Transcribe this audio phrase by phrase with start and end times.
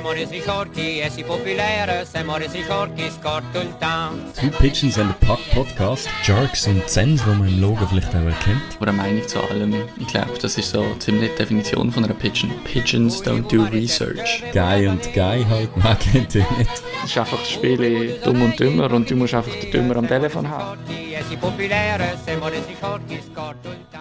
[0.00, 4.32] Forti e si popolare, siamo resi forti, scorto il town.
[4.34, 6.08] Two Pigeons and a Puck Podcast.
[6.24, 8.62] Jerks und Zens, die man im Logo vielleicht auch erkennt.
[8.80, 9.74] Oder eine Meinung zu allem.
[9.98, 12.50] Ich glaube, das ist so ziemlich die Definition von einer Pigeon.
[12.64, 14.42] Pigeons don't do research.
[14.52, 16.70] Guy und Guy halt, man kennt ihn nicht.
[17.04, 20.08] Es ist einfach das Spiel dumm und dümmer und du musst einfach den Dümmer am
[20.08, 20.78] Telefon haben.
[20.78, 23.91] Forti e si popolare, siamo resi forti, scorto il town.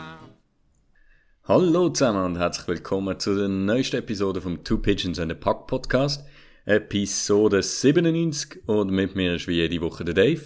[1.43, 5.67] Hallo zusammen und herzlich willkommen zu der neuesten Episode vom Two Pigeons and a Puck
[5.67, 6.23] Podcast.
[6.65, 10.41] Episode 97 und mit mir ist wie jede Woche der Dave.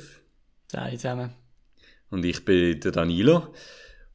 [0.72, 1.32] Sei zusammen.
[2.10, 3.54] Und ich bin der Danilo.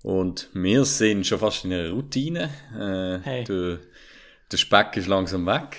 [0.02, 2.48] Und wir sind schon fast in einer Routine.
[2.74, 3.45] Äh, Hey.
[3.45, 3.78] der,
[4.51, 5.76] der Speck ist langsam weg.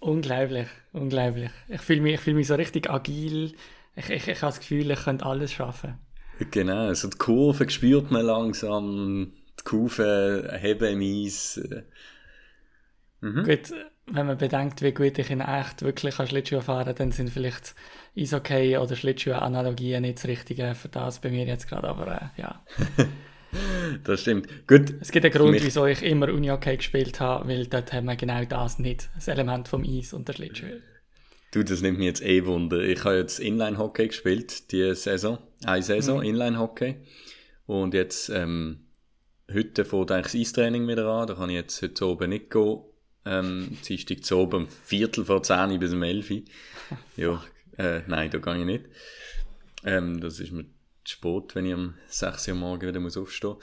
[0.00, 1.50] Unglaublich, unglaublich.
[1.68, 3.52] Ich fühle mich, ich fühl mich so richtig agil.
[3.94, 5.98] Ich, ich, ich habe das Gefühl, ich könnte alles schaffen.
[6.50, 9.32] Genau, also die Kurve spürt man langsam.
[9.64, 11.56] Die Kurve heben im Eis.
[11.58, 11.82] äh,
[13.20, 13.72] Gut,
[14.06, 17.74] wenn man bedenkt, wie gut ich in echt wirklich kann Schlittschuh fahren dann sind vielleicht
[18.18, 21.86] Eishockey oder Schlittschuh-Analogien nicht das Richtige für das bei mir jetzt gerade.
[21.88, 22.64] Aber äh, ja,
[24.04, 24.48] Das stimmt.
[24.66, 24.94] Gut.
[25.00, 28.16] es gibt einen Grund, mich- wieso ich immer Unihockey gespielt habe, weil dort haben wir
[28.16, 29.08] genau das nicht.
[29.14, 30.66] Das Element vom Eis und der Schlittschuh.
[31.52, 32.80] Du, das nimmt mich jetzt eh Wunder.
[32.80, 35.38] Ich habe jetzt Inline-Hockey gespielt, die Saison.
[35.64, 36.24] Eine Saison, Mhm.
[36.24, 36.96] Inline-Hockey.
[37.66, 38.81] Und jetzt, ähm,
[39.52, 41.26] heute fängt eigentlich das Eistraining wieder an.
[41.26, 42.80] Da kann ich jetzt heute oben nicht gehen.
[43.24, 46.42] Ähm, Dienstag zu oben, um Viertel vor 10 bis um 11 Uhr.
[47.16, 47.42] Ja,
[47.78, 48.84] äh, nein, da gehe ich nicht.
[49.84, 50.64] Ähm, das ist mir
[51.04, 53.56] zu spät, wenn ich um 6 Uhr morgen wieder muss aufstehen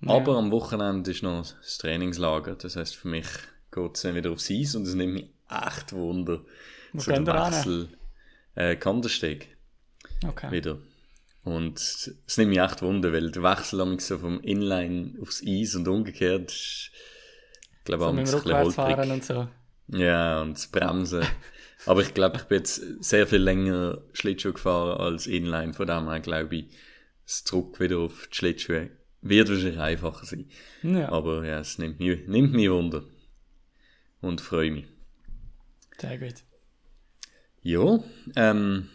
[0.00, 0.14] muss.
[0.16, 2.56] Aber am Wochenende ist noch das Trainingslager.
[2.56, 3.26] Das heisst, für mich
[3.72, 6.44] geht es dann wieder aufs Eis und es nimmt mich echt Wunder.
[6.92, 7.26] Wo so der?
[7.26, 7.88] Wechsel.
[8.54, 9.56] Äh, Kandersteg
[10.26, 10.50] Okay.
[10.50, 10.78] wieder.
[11.44, 15.86] Und es nimmt mich echt Wunder, weil der Wechsel so vom Inline aufs Eis und
[15.86, 16.90] umgekehrt ist,
[17.78, 19.48] ich glaube, So amigs dem ein bisschen und so.
[19.88, 21.22] Ja, und das Bremsen.
[21.86, 25.74] Aber ich glaube, ich bin jetzt sehr viel länger Schlittschuh gefahren als Inline.
[25.74, 26.64] Von dem her glaube ich,
[27.26, 28.90] das Druck wieder auf die Schlittschuhe
[29.20, 30.48] wird wahrscheinlich einfacher sein.
[30.82, 33.04] Ja, Aber ja, es nimmt mich, nimmt mich Wunder.
[34.22, 34.86] Und freue mich.
[35.98, 36.42] sehr gut.
[37.62, 38.02] Ja,
[38.36, 38.88] ähm,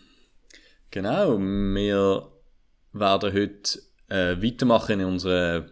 [0.90, 1.38] genau.
[1.38, 2.32] Wir
[2.94, 3.80] werden heute
[4.10, 5.66] äh, weitermachen in unserer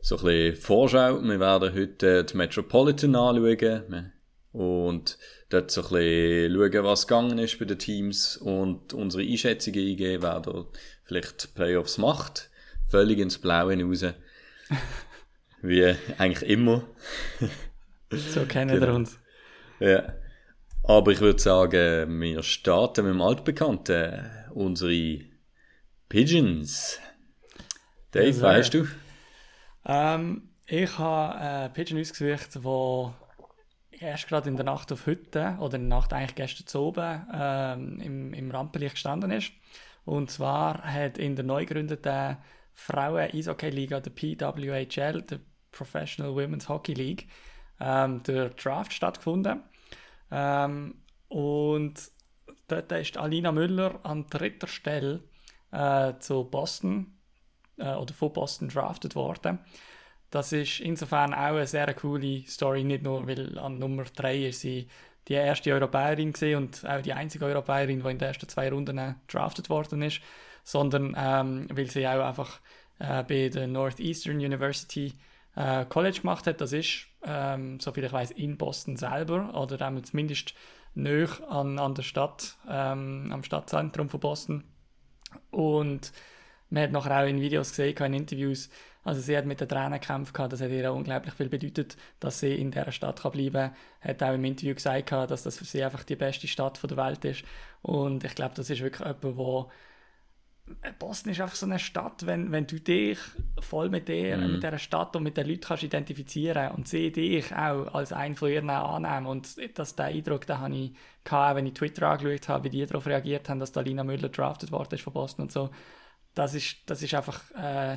[0.00, 1.22] so ein bisschen Vorschau.
[1.22, 4.12] Wir werden heute äh, die Metropolitan anschauen
[4.52, 9.80] und dort so ein bisschen schauen, was gegangen ist bei den Teams und unsere Einschätzungen
[9.80, 10.66] eingeben, wer da
[11.04, 12.50] vielleicht Playoffs macht.
[12.88, 14.04] Völlig ins Blaue raus.
[15.62, 16.84] Wie eigentlich immer.
[18.10, 18.94] So kennen wir Genau.
[18.96, 19.18] uns.
[19.80, 20.14] Ja.
[20.84, 25.18] Aber ich würde sagen, wir starten mit dem Altbekannten, unsere
[26.14, 27.00] Pigeons.
[28.12, 28.42] Dave, sehr.
[28.48, 28.86] weißt du?
[29.84, 33.12] Ähm, ich habe äh, Pigeon ausgesucht, wo
[33.90, 37.26] erst gerade in der Nacht auf heute, oder in der Nacht eigentlich gestern zu oben,
[37.34, 39.50] ähm, im, im Rampenlicht gestanden ist.
[40.04, 42.36] Und zwar hat in der neu gegründeten
[42.74, 45.40] Frauen-Eishockey-Liga, der PWHL, der
[45.72, 47.26] Professional Women's Hockey League,
[47.80, 49.64] ähm, der Draft stattgefunden.
[50.30, 50.94] Ähm,
[51.26, 51.94] und
[52.68, 55.24] dort ist Alina Müller an dritter Stelle
[55.74, 57.12] äh, zu Boston
[57.78, 59.58] äh, oder von Boston drafted worden.
[60.30, 64.60] Das ist insofern auch eine sehr coole Story, nicht nur, weil an Nummer 3 ist
[64.60, 64.88] sie
[65.28, 69.14] die erste Europäerin gewesen und auch die einzige Europäerin, die in den ersten zwei Runden
[69.28, 70.20] drafted worden ist,
[70.64, 72.60] sondern ähm, weil sie auch einfach
[72.98, 75.14] äh, bei der Northeastern University
[75.56, 76.60] äh, College gemacht hat.
[76.60, 80.54] Das ist, ähm, soviel ich weiß, in Boston selber oder zumindest
[80.94, 84.64] näher an, an der Stadt, ähm, am Stadtzentrum von Boston.
[85.50, 86.12] Und
[86.70, 88.68] man hat nachher auch in Videos gesehen, in Interviews,
[89.04, 92.54] also sie hat mit den Tränen gekämpft, das hat ihr unglaublich viel bedeutet, dass sie
[92.54, 93.74] in dieser Stadt bleiben kann.
[94.00, 97.24] Hat auch im Interview gesagt, dass das für sie einfach die beste Stadt der Welt
[97.24, 97.44] ist.
[97.82, 99.70] Und ich glaube, das ist wirklich jemand, wo
[100.98, 103.18] Boston ist einfach so eine Stadt, wenn, wenn du dich
[103.60, 107.54] voll mit der, mit dieser Stadt und mit den Leuten kannst identifizieren und sie dich
[107.54, 109.26] auch als einen von ihren annehmen.
[109.26, 110.92] Und das, den Eindruck, den habe ich
[111.30, 114.28] auch wenn ich Twitter angeschaut habe, wie die darauf reagiert haben, dass da Lina Müller
[114.28, 115.70] drafted worden ist von Boston und so.
[116.34, 117.96] Das ist, das ist einfach, äh,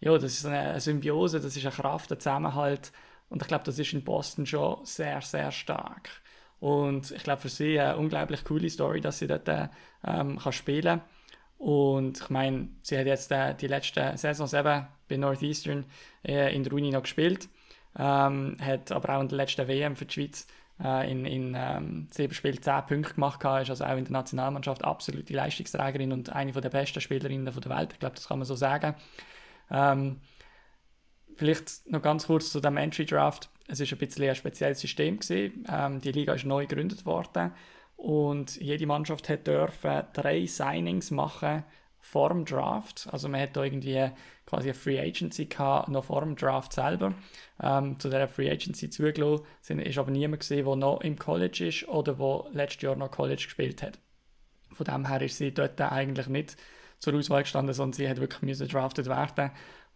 [0.00, 2.92] ja, das ist eine, Symbiose, das ist eine Kraft, ein Zusammenhalt.
[3.28, 6.10] Und ich glaube, das ist in Boston schon sehr, sehr stark.
[6.60, 9.68] Und ich glaube, für sie eine unglaublich coole Story, dass sie dort äh,
[10.04, 11.17] ähm, kann spielen kann.
[11.58, 15.84] Und ich meine, sie hat jetzt äh, die letzten Saisons eben bei Northeastern
[16.24, 17.48] äh, in der Uni noch gespielt.
[17.98, 20.46] Ähm, hat aber auch in der letzten WM für die Schweiz
[20.82, 23.40] äh, in, in ähm, sieben Spielen 10 Punkte gemacht.
[23.40, 27.76] Gehabt, ist also auch in der Nationalmannschaft absolute Leistungsträgerin und eine der besten Spielerinnen der
[27.76, 27.92] Welt.
[27.92, 28.94] Ich glaube, das kann man so sagen.
[29.70, 30.20] Ähm,
[31.36, 33.50] vielleicht noch ganz kurz zu dem Entry Draft.
[33.66, 35.18] es ist ein bisschen ein spezielles System.
[35.28, 37.52] Ähm, die Liga ist neu gegründet worden
[37.98, 41.64] und jede Mannschaft hat dürfen drei Signings machen
[42.00, 43.08] vor dem Draft.
[43.10, 44.10] Also man hat da irgendwie
[44.46, 47.12] quasi eine Free Agency gehabt, noch vor dem Draft selber.
[47.60, 51.66] Ähm, zu dieser Free Agency zugelassen sind, ist aber niemand gesehen, der noch im College
[51.66, 53.98] ist oder der letztes Jahr noch College gespielt hat.
[54.72, 56.56] Von dem her ist sie dort eigentlich nicht
[57.00, 59.50] zur Auswahl gestanden, sondern sie hat wirklich müssen drafted werden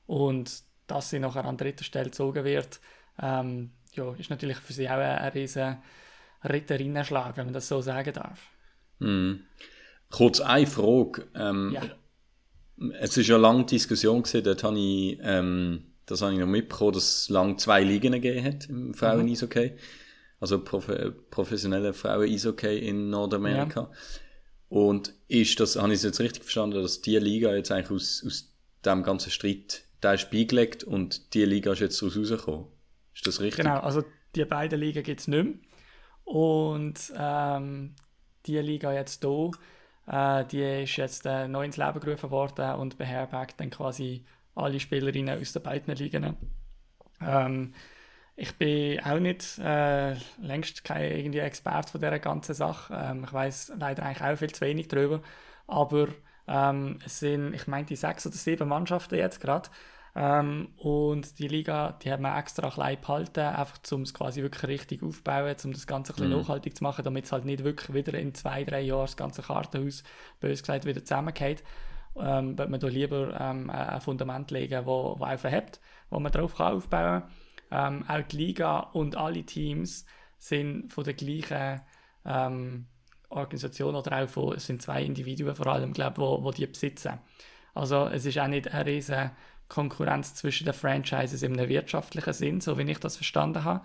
[0.07, 2.81] und dass sie nachher an dritter Stelle gezogen wird,
[3.23, 5.79] ähm, ja, ist natürlich für sie auch ein, ein riesen
[6.45, 8.41] Ritterinnenschlag, wenn man das so sagen darf.
[8.99, 9.35] Mm.
[10.11, 11.27] Kurz eine Frage.
[11.35, 11.83] Ähm, ja.
[13.01, 16.93] Es ist ja lange Diskussion gewesen, dort habe ich, ähm, das habe ich noch mitbekommen,
[16.93, 19.71] dass es lange zwei Ligen gegeben hat im Frauen-Eishockey.
[19.71, 19.79] Mhm.
[20.41, 20.91] Also prof
[21.31, 23.81] professionelle Frauen-Eishockey in Nordamerika.
[23.81, 23.91] Ja.
[24.69, 28.25] Und ist das, habe ich es jetzt richtig verstanden, dass die Liga jetzt eigentlich aus,
[28.27, 28.53] aus
[28.85, 32.67] dem ganzen Streit da ist beigelegt und die Liga ist jetzt daraus rausgekommen?
[33.15, 33.65] Ist das richtig?
[33.65, 34.03] Genau, also
[34.35, 35.55] die beiden Ligen gibt es nicht mehr.
[36.25, 37.95] Und ähm,
[38.47, 39.51] die Liga jetzt hier,
[40.07, 44.25] äh, die ist jetzt äh, neu ins Leben gerufen worden und beherbergt dann quasi
[44.55, 46.37] alle Spielerinnen aus den beiden Ligen.
[47.21, 47.75] Ähm,
[48.37, 52.95] ich bin auch nicht äh, längst kein irgendwie Experte von dieser ganzen Sache.
[52.95, 55.21] Ähm, ich weiß leider eigentlich auch viel zu wenig darüber.
[55.67, 56.09] Aber
[56.49, 59.69] ähm, es sind, ich meine, die sechs oder sieben Mannschaften jetzt gerade.
[60.15, 64.69] Ähm, und die Liga, die hat man extra klein behalten, einfach um es quasi wirklich
[64.69, 66.39] richtig aufzubauen, um das Ganze ein bisschen mhm.
[66.39, 69.43] nachhaltig zu machen, damit es halt nicht wirklich wieder in zwei, drei Jahren das ganze
[69.43, 70.03] Kartenhaus,
[70.41, 71.65] bös gesagt, wieder zusammengeht.
[72.15, 75.81] Ähm, wird man da lieber ähm, ein Fundament legen, wo, wo auch verhebt,
[76.11, 77.23] wo man drauf kann aufbauen
[77.71, 78.03] kann.
[78.03, 80.05] Ähm, auch die Liga und alle Teams
[80.37, 81.81] sind von der gleichen
[82.27, 82.87] ähm,
[83.31, 87.19] Organisation oder auch von, es sind zwei Individuen vor allem, glaube wo, wo die besitzen.
[87.75, 89.31] Also es ist auch nicht eine riesige
[89.73, 93.85] Konkurrenz zwischen den Franchises im wirtschaftlichen Sinn, so wie ich das verstanden habe,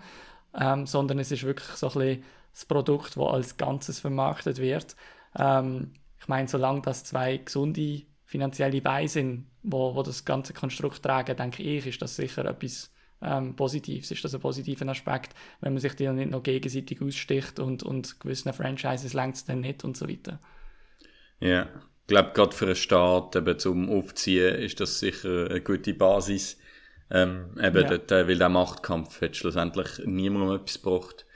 [0.54, 4.96] ähm, sondern es ist wirklich so ein bisschen das Produkt, das als Ganzes vermarktet wird.
[5.36, 11.02] Ähm, ich meine, solange das zwei gesunde finanzielle Beine sind, wo, wo das ganze Konstrukt
[11.02, 12.90] tragen, denke ich, ist das sicher etwas
[13.22, 14.10] ähm, Positives.
[14.10, 17.82] Ist das ein positiver Aspekt, wenn man sich die dann nicht noch gegenseitig aussticht und,
[17.82, 20.40] und gewissen Franchises längt es dann nicht und so weiter.
[21.40, 21.68] Ja,
[22.08, 26.58] glaube, gerade für einen Start eben zum Aufziehen ist das sicher eine gute Basis.
[27.10, 27.96] Ähm, eben ja.
[27.96, 31.26] dort, weil der Machtkampf hat schlussendlich niemandem etwas gebracht.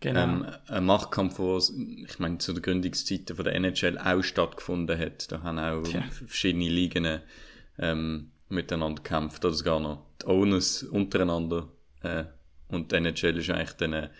[0.00, 0.20] Genau.
[0.20, 1.58] Ähm, ein Machtkampf, der,
[2.06, 5.30] ich meine, zu den Gründungszeiten von der NHL auch stattgefunden hat.
[5.30, 6.02] Da haben auch Tja.
[6.26, 7.20] verschiedene Ligen
[7.78, 11.68] ähm, miteinander gekämpft, oder sogar noch die Owners untereinander.
[12.02, 12.24] Äh,
[12.68, 14.10] und die NHL ist eigentlich dann eine,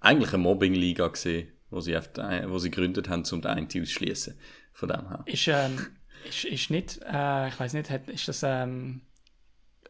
[0.00, 1.98] eigentlich eine Mobbing-Liga gesehen, wo sie,
[2.46, 4.34] wo sie gegründet haben, um den einen auszuschließen.
[4.78, 5.22] Von dem her.
[5.26, 5.88] Ist, ähm,
[6.28, 9.00] ist, ist nicht, äh, ich weiß nicht, hat, ist das ähm,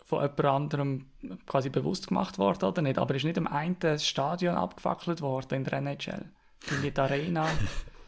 [0.03, 1.07] von jemand anderem
[1.45, 2.97] quasi bewusst gemacht worden oder nicht?
[2.97, 6.25] Aber ist nicht am einen Stadion abgefackelt worden in der NHL?
[6.71, 7.47] In die Arena?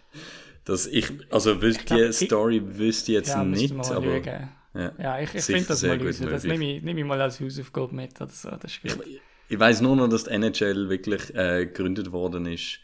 [0.64, 4.00] das ich, also wüsste die Story wüsste ich jetzt ja, nicht, aber...
[4.00, 4.48] Lügen.
[4.72, 6.18] Ja, ja ich, ich finde das mal raus.
[6.18, 8.48] Das nehme ich, nehm ich mal als Hausaufgabe mit oder so.
[8.52, 9.06] Das ist gut.
[9.06, 12.80] Ich, ich weiß nur noch, dass die NHL wirklich äh, gegründet worden ist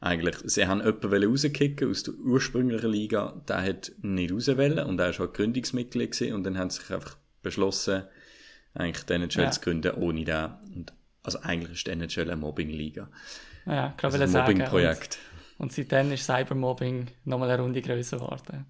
[0.00, 5.10] eigentlich, sie haben jemanden rauskicken aus der ursprünglichen Liga, der hat nicht rauswählen und er
[5.10, 8.04] war halt Gründungsmitglied gewesen, und dann haben sie sich einfach beschlossen,
[8.74, 9.50] eigentlich die NHL ja.
[9.50, 10.50] zu gründen ohne den.
[10.74, 10.92] Und,
[11.22, 13.08] also eigentlich ist die NHL eine Mobbing-Liga.
[13.66, 15.18] Ja, ich also ein Mobbing-Projekt.
[15.58, 18.66] Und, und seitdem ist Cybermobbing nochmal eine Runde größer geworden.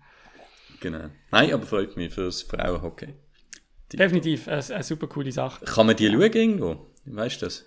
[0.81, 1.09] Genau.
[1.31, 3.15] Nein, aber freut mich für das Frauenhockey.
[3.91, 5.65] Die Definitiv, eine, eine, super coole Sache.
[5.65, 6.93] Kann man die schauen irgendwo?
[7.07, 7.65] Weißt du das?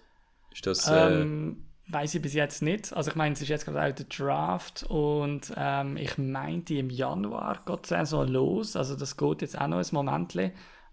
[0.54, 0.88] Ist das...
[0.88, 2.92] Ähm, äh, Weiß ich bis jetzt nicht.
[2.94, 6.90] Also ich meine, es ist jetzt gerade auch der Draft und ähm, ich meinte im
[6.90, 8.76] Januar geht die Saison los.
[8.76, 10.36] Also das geht jetzt auch noch ein Moment.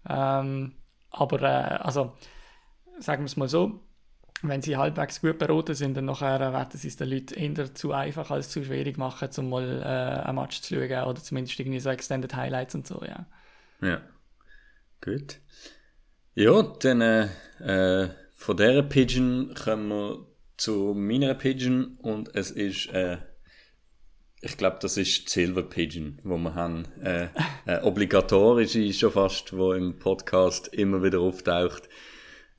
[0.07, 0.71] Ähm,
[1.11, 2.13] aber äh, also
[2.99, 3.81] sagen wir es mal so,
[4.41, 7.91] wenn sie halbwegs gut beraten sind, dann nachher werden sie es den Leuten eher zu
[7.91, 11.79] einfach als zu schwierig machen, um mal äh, ein Match zu schauen oder zumindest irgendwie
[11.79, 13.25] so Extended Highlights und so, ja.
[13.81, 14.01] Ja,
[15.01, 15.39] gut.
[16.35, 17.27] Ja, dann äh,
[17.59, 23.17] äh von dieser Pigeon kommen wir zu meiner Pigeon und es ist, äh,
[24.41, 26.85] ich glaube, das ist die Silver Pigeon, wo wir haben.
[27.01, 27.27] Äh,
[27.65, 31.89] äh, obligatorisch ist schon fast, wo im Podcast immer wieder auftaucht.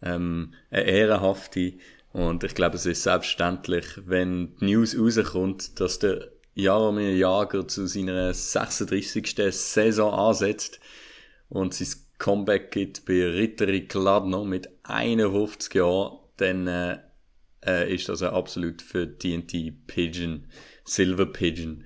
[0.02, 1.74] Ähm, eine ehrenhafte.
[2.12, 7.86] Und ich glaube, es ist selbstverständlich, wenn die News rauskommt, dass der Jaromir Jager zu
[7.86, 9.34] seiner 36.
[9.52, 10.80] Saison ansetzt
[11.50, 11.88] und sein
[12.18, 16.98] Comeback gibt bei Ritteri Kladno mit 51 Jahren, dann äh,
[17.66, 20.46] äh, ist also absolut für TNT Pigeon,
[20.84, 21.84] Silver Pigeon.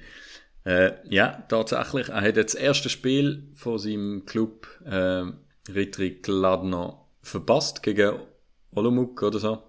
[0.65, 5.25] Äh, ja, tatsächlich, er hat jetzt das erste Spiel von seinem Club äh,
[5.73, 8.21] Ritrik Ladno verpasst gegen
[8.73, 9.63] Olomouc oder so.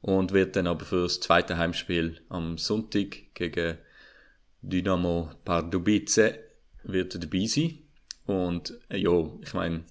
[0.00, 3.78] und wird dann aber für das zweite Heimspiel am Sonntag gegen
[4.62, 6.34] Dynamo Pardubice
[6.84, 7.78] wird er dabei sein.
[8.26, 9.84] Und äh, ja, ich meine,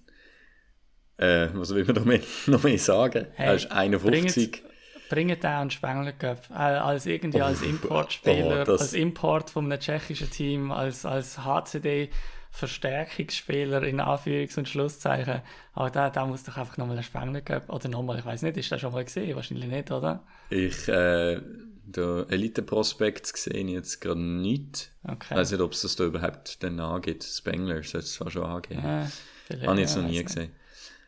[1.18, 3.28] äh, was will man noch mehr, noch mehr sagen?
[3.34, 4.64] Hey, er ist 51.
[5.10, 6.50] Bringt auch einen Spengler Cup.
[6.52, 12.10] Äh, als irgendwie als Importspieler, oh, als Import von einem tschechischen Team, als, als HCD
[12.52, 15.42] Verstärkungsspieler in Anführungs- und Schlusszeichen.
[15.74, 17.70] Aber da, da muss doch einfach nochmal einen Spengler Cup.
[17.70, 19.36] Oder nochmal, ich weiß nicht, ist das schon mal gesehen?
[19.36, 20.24] Wahrscheinlich nicht, oder?
[20.50, 21.40] Ich, äh,
[21.86, 24.92] der Elite-Prospekt sehe ich jetzt gerade nicht.
[25.04, 25.28] Okay.
[25.32, 27.24] Ich weiß nicht, ob es das da überhaupt dann angeht.
[27.24, 28.82] Spengler sollte es zwar schon angeben.
[28.84, 29.08] Ja,
[29.46, 30.52] vielleicht, Habe ich jetzt noch nie gesehen.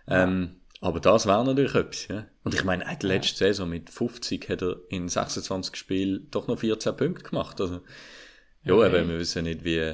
[0.08, 2.25] Ähm, aber das wäre natürlich etwas, ja.
[2.43, 6.59] Und ich meine, die letzte Saison mit 50 hat er in 26 Spielen doch noch
[6.59, 7.61] 14 Punkte gemacht.
[7.61, 7.81] Also,
[8.63, 9.00] ja, Okay.
[9.00, 9.93] eben, wir wissen nicht wie,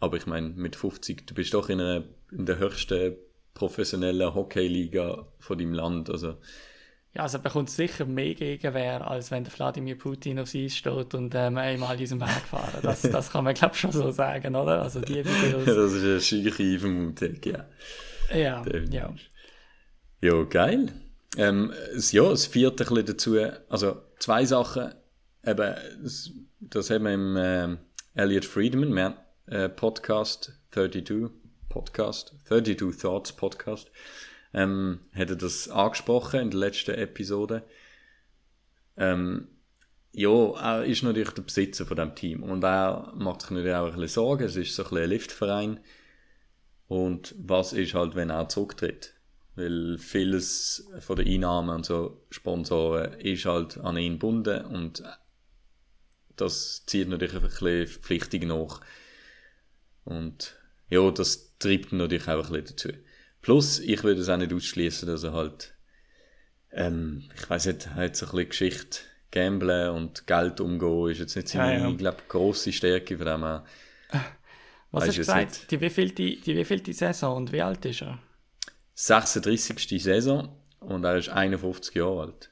[0.00, 3.16] aber ich meine, mit 50, du bist doch in, einer, in der höchsten
[3.54, 6.10] professionellen Hockeyliga von deinem Land.
[6.10, 6.36] Also,
[7.14, 11.14] Ja, also er bekommt sicher mehr Gegenwehr, als wenn der Wladimir Putin auf Eis steht
[11.14, 12.80] und ähm, einmal in diesem Weg fahren.
[12.82, 14.82] Das, das kann man, glaube ich, schon so sagen, oder?
[14.82, 15.64] Also die Videos.
[15.64, 17.64] das ist eine scheuche Vermutung, ja.
[18.34, 18.92] ja, definitiv.
[18.94, 19.14] ja.
[20.20, 20.92] Ja, geil.
[21.36, 21.72] Ähm,
[22.10, 23.36] ja, es führt ein bisschen dazu,
[23.68, 24.94] also zwei Sachen,
[25.44, 25.74] eben,
[26.60, 27.78] das, haben wir im ähm,
[28.14, 31.30] Elliot Friedman, haben, äh, Podcast 32,
[31.68, 33.90] Podcast, 32 Thoughts Podcast,
[34.54, 37.62] ähm, hat er das angesprochen in der letzten Episode.
[38.96, 39.48] Ähm,
[40.12, 43.84] ja, er ist natürlich der Besitzer von dem Team und er macht sich natürlich auch
[43.84, 45.80] ein bisschen Sorgen, es ist so ein bisschen ein Liftverein
[46.88, 49.15] und was ist halt, wenn er zurücktritt?
[49.56, 55.02] Weil vieles von den Einnahmen und so Sponsoren ist halt an ihn gebunden und
[56.36, 58.80] das zieht natürlich ein bisschen Verpflichtungen nach.
[60.04, 60.56] Und
[60.90, 62.88] ja, das treibt ihn natürlich auch ein bisschen dazu.
[63.40, 65.74] Plus, ich würde es auch nicht ausschließen, dass er halt,
[66.72, 68.98] ähm, ich weiß nicht, halt so ein bisschen Geschichte,
[69.30, 71.90] Gamblen und Geld umgehen, ist jetzt nicht Ja, seine, ja.
[71.90, 73.64] ich glaube, grosse Stärke von dem her.
[74.90, 75.48] Was hast du gesagt?
[75.50, 75.70] nicht.
[75.70, 78.18] Die wievielte, die wievielte Saison und wie alt ist er?
[78.96, 80.02] 36.
[80.02, 80.48] Saison
[80.80, 82.50] und er ist 51 Jahre alt.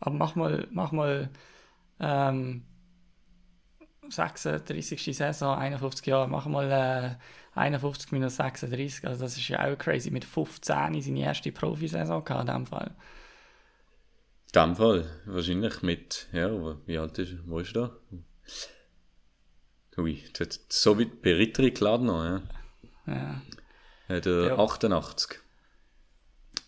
[0.00, 1.30] Aber mach mal, mach mal
[2.00, 2.64] ähm,
[4.08, 5.14] 36.
[5.16, 6.70] Saison, 51 Jahre, mach mal
[7.54, 10.10] äh, 51 minus 36, also das ist ja auch crazy.
[10.10, 12.94] Mit 15 seine erste Profisaison gehabt in dem Fall.
[14.54, 16.50] In dem Fall, wahrscheinlich mit, ja,
[16.86, 17.38] wie alt ist er?
[17.44, 17.94] Wo ist er?
[19.98, 22.42] Ui, das hat so weit bei Ritteri geladen noch, ja.
[23.06, 23.42] Ja.
[24.08, 24.58] Hat er Ja.
[24.58, 25.42] 88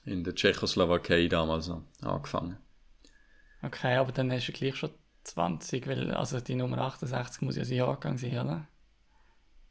[0.05, 2.57] in der Tschechoslowakei damals noch angefangen.
[3.63, 4.91] Okay, aber dann ist er gleich schon
[5.25, 8.67] 20, weil also die Nummer 68 muss ja sein Jahrgang sein, oder?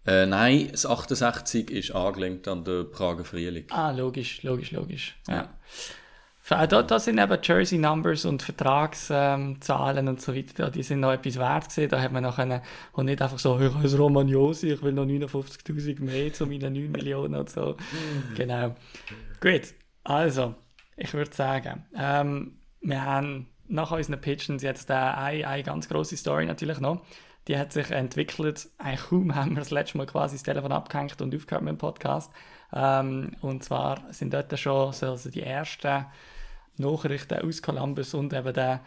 [0.05, 3.65] Äh, nein, das 68 ist angelenkt an den Prager Frühling.
[3.69, 5.15] Ah, logisch, logisch, logisch.
[5.27, 5.35] Ja.
[5.35, 5.49] Ja.
[6.41, 10.99] Für- Da, da sind eben Jersey Numbers und Vertragszahlen Zahlen und so weiter, die sind
[10.99, 11.89] noch etwas wert gewesen.
[11.89, 12.61] Da hat man noch können,
[12.91, 16.91] und nicht einfach so, ich heiße Romagnosi, ich will noch 59'000 mehr zu meinen 9
[16.91, 17.77] Millionen und so.
[18.35, 18.75] genau.
[19.39, 19.73] Gut,
[20.03, 20.55] also,
[20.97, 26.45] ich würde sagen, ähm, wir haben nach unseren Pitchens jetzt eine, eine ganz grosse Story
[26.45, 27.01] natürlich noch.
[27.47, 31.21] Die hat sich entwickelt, eigentlich kaum haben wir das letzte Mal quasi das Telefon abgehängt
[31.21, 32.31] und aufgehört mit dem Podcast.
[32.73, 36.05] Ähm, und zwar sind dort schon so also die ersten
[36.77, 38.81] Nachrichten aus Columbus und eben der,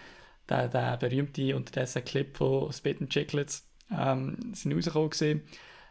[0.48, 5.42] der, der berühmte unterdessen Clip von Spit and Chicklets ähm, sind rausgekommen.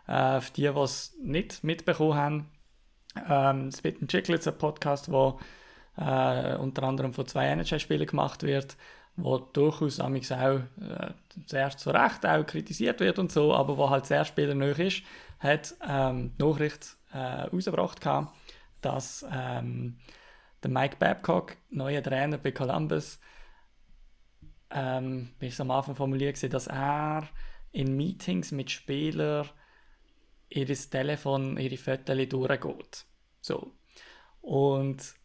[0.07, 2.49] Äh, für die, die es nicht mitbekommen haben,
[3.29, 5.39] ähm, Spit and Chicklets, ein Podcast, wo
[5.97, 8.75] äh, unter anderem von zwei NHL-Spielern gemacht wird,
[9.15, 10.61] wo durchaus auch äh,
[11.45, 15.03] sehr zu Recht auch kritisiert wird und so, aber wo halt sehr spielernah ist,
[15.39, 18.01] hat ähm, die Nachricht äh, rausgebracht
[18.81, 19.97] dass ähm,
[20.63, 23.19] der Mike Babcock, neuer Trainer bei Columbus,
[24.69, 27.27] ähm, wie ich es am Anfang formuliert dass er
[27.71, 29.47] in Meetings mit Spielern
[30.49, 33.05] ihr Telefon, ihre Fotos durchgeht.
[33.41, 33.71] So.
[34.41, 35.15] Und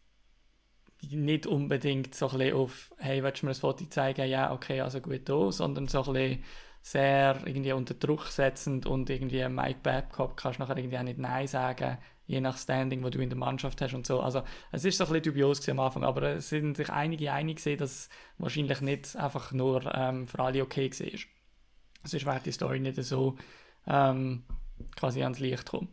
[1.09, 4.27] nicht unbedingt so ein auf, hey, willst du mir ein Foto zeigen?
[4.27, 6.43] Ja, okay, also gut da, sondern so ein
[6.81, 11.19] sehr irgendwie unter Druck setzend und irgendwie Mike Babcock kannst du nachher irgendwie auch nicht
[11.19, 14.21] Nein sagen, je nach Standing, wo du in der Mannschaft hast und so.
[14.21, 17.57] Also es ist so ein bisschen dubios am Anfang, aber es sind sich einige einig
[17.57, 21.19] gewesen, dass es wahrscheinlich nicht einfach nur ähm, für alle okay war.
[22.03, 23.35] Sonst wäre die Story nicht so
[23.85, 24.43] ähm,
[24.95, 25.89] quasi ans Licht gekommen.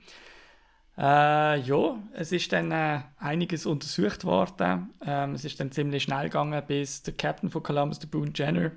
[0.98, 4.92] Äh, ja, es ist dann äh, einiges untersucht worden.
[5.06, 8.72] Ähm, es ist dann ziemlich schnell gegangen, bis der Captain von Columbus, der Boone Jenner,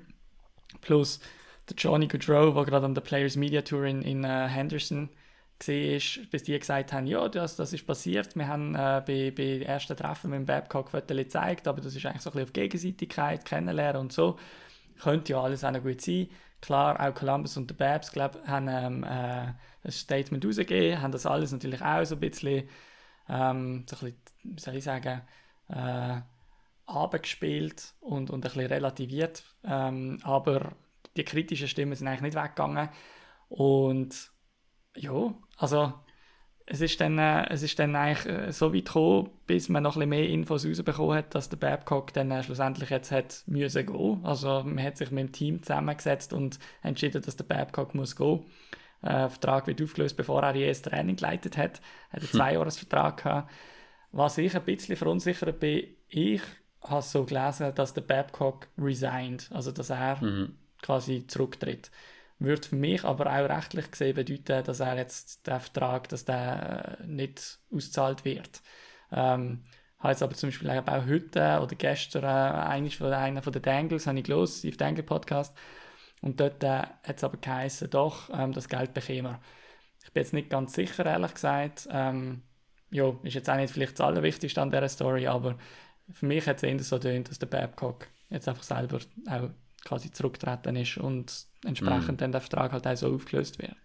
[0.80, 1.18] plus
[1.68, 5.08] der Johnny Goodrow, der gerade an der Players Media Tour in, in äh, Henderson
[5.66, 6.00] war,
[6.30, 8.36] bis die gesagt haben, ja, das, das ist passiert.
[8.36, 12.06] Wir haben äh, bei, bei ersten Treffen mit dem Babcock Fotos gezeigt, aber das ist
[12.06, 14.38] eigentlich so ein bisschen auf Gegenseitigkeit, kennenlernen und so.
[15.00, 16.28] Könnte ja alles auch noch gut sein.
[16.62, 19.08] Klar, auch Columbus und der Babs, glaube haben ähm, äh,
[19.84, 22.68] ein Statement rausgegeben, haben das alles natürlich auch so ein bisschen,
[23.28, 24.14] ähm, so ein
[24.44, 25.22] bisschen soll ich sagen,
[25.68, 26.22] äh,
[26.86, 29.44] abgespielt und, und ein bisschen relativiert.
[29.64, 30.76] Ähm, aber
[31.16, 32.90] die kritischen Stimmen sind eigentlich nicht weggegangen.
[33.48, 34.30] Und
[34.96, 35.94] ja, also
[36.66, 39.96] es ist dann, äh, es ist dann eigentlich äh, so weit gekommen, bis man noch
[39.96, 43.86] ein bisschen mehr Infos rausbekommen hat, dass der Babcock dann äh, schlussendlich jetzt hat müssen
[43.86, 44.20] gehen.
[44.24, 48.44] Also man hat sich mit dem Team zusammengesetzt und entschieden, dass der Babcock muss gehen.
[49.02, 51.80] Äh, der Vertrag wird aufgelöst, bevor er jedes Training geleitet hat.
[52.10, 52.38] Er hat einen hm.
[52.38, 53.50] Zweijahresvertrag gehabt.
[54.12, 56.42] Was ich ein bisschen verunsichert bin, ich
[56.82, 60.56] habe so gelesen, dass der Babcock resigned, also dass er mhm.
[60.82, 61.90] quasi zurücktritt
[62.44, 66.98] würde für mich aber auch rechtlich gesehen bedeuten, dass er jetzt der Vertrag, dass der
[67.00, 68.62] äh, nicht auszahlt wird.
[69.10, 69.64] Ähm,
[69.98, 74.06] habe jetzt aber zum Beispiel auch heute oder gestern äh, von einer von den Dangles,
[74.06, 75.56] habe ich gelesen, Steve Dangle Podcast,
[76.22, 79.40] und dort äh, hat es aber geheißen, doch, ähm, das Geld bekäme
[80.04, 81.88] Ich bin jetzt nicht ganz sicher, ehrlich gesagt.
[81.90, 82.42] Ähm,
[82.90, 85.56] ja, ist jetzt auch nicht vielleicht das Allerwichtigste an dieser Story, aber
[86.12, 89.50] für mich hat es eher so gedacht, dass der Babcock jetzt einfach selber auch
[89.84, 92.20] quasi zurückgetreten ist und entsprechend mm.
[92.20, 93.76] dann der Vertrag halt auch so aufgelöst wird.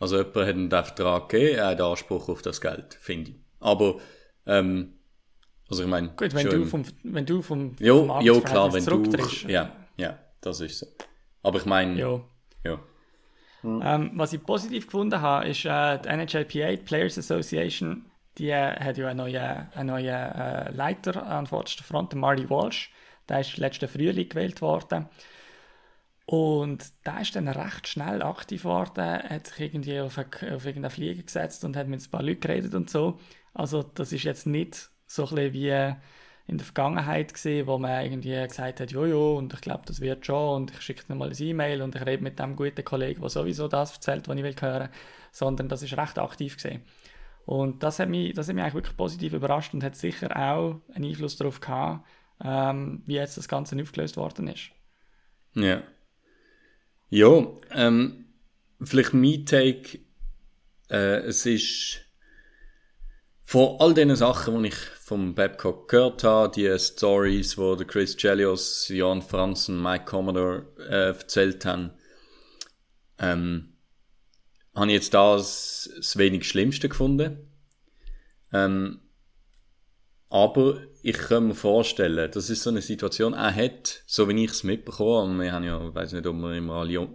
[0.00, 3.36] Also jemand hat einen Vertrag gegeben, er hat Anspruch auf das Geld, finde ich.
[3.60, 3.96] Aber,
[4.46, 4.94] ähm,
[5.68, 6.08] also ich meine...
[6.10, 9.02] Gut, wenn du vom, wenn du vom, jo, vom jo, klar, wenn du...
[9.48, 10.86] Ja, ja, das ist so.
[11.42, 11.98] Aber ich meine...
[11.98, 12.20] Ja.
[12.64, 12.78] ja.
[13.62, 13.82] Mhm.
[13.84, 18.04] Ähm, was ich positiv gefunden habe, ist äh, die NHLPA, Players Association,
[18.38, 22.92] die äh, hat ja einen neuen, einen neuen äh, Leiter an vorderster Front, Marty Walsh.
[23.28, 25.08] Der ist letzten Frühling gewählt worden.
[26.26, 30.90] Und der ist dann recht schnell aktiv geworden, hat sich irgendwie auf, eine, auf irgendeine
[30.90, 33.18] Fliege gesetzt und hat mit ein paar Leuten geredet und so.
[33.54, 35.94] Also das ist jetzt nicht so ein wie
[36.48, 40.24] in der Vergangenheit gesehen, wo man irgendwie gesagt hat, jojo, und ich glaube, das wird
[40.24, 43.20] schon, und ich schicke dir mal ein E-Mail und ich rede mit dem guten Kollegen,
[43.20, 44.88] der sowieso das erzählt, was ich will hören,
[45.30, 46.82] sondern das ist recht aktiv gesehen.
[47.44, 50.80] Und das hat mich, das hat mich eigentlich wirklich positiv überrascht und hat sicher auch
[50.94, 52.06] einen Einfluss darauf gehabt,
[52.42, 54.70] ähm, wie jetzt das Ganze aufgelöst worden ist.
[55.54, 55.82] Ja.
[57.10, 58.26] Ja, ähm,
[58.82, 60.00] vielleicht mein Take,
[60.90, 62.00] äh, es ist
[63.44, 68.88] von all diesen Sachen, die ich vom Babcock gehört habe, die Stories, der Chris Chelios,
[68.88, 71.92] Jan Franzen, Mike Commodore äh, erzählt haben,
[73.18, 73.78] ähm,
[74.74, 77.50] habe ich jetzt das, das wenig Schlimmste gefunden.
[78.52, 79.00] Ähm,
[80.28, 84.50] aber ich kann mir vorstellen, das ist so eine Situation, er hat, so wie ich
[84.50, 87.08] es mitbekommen habe, wir haben ja, ich weiß nicht, ob wir immer alle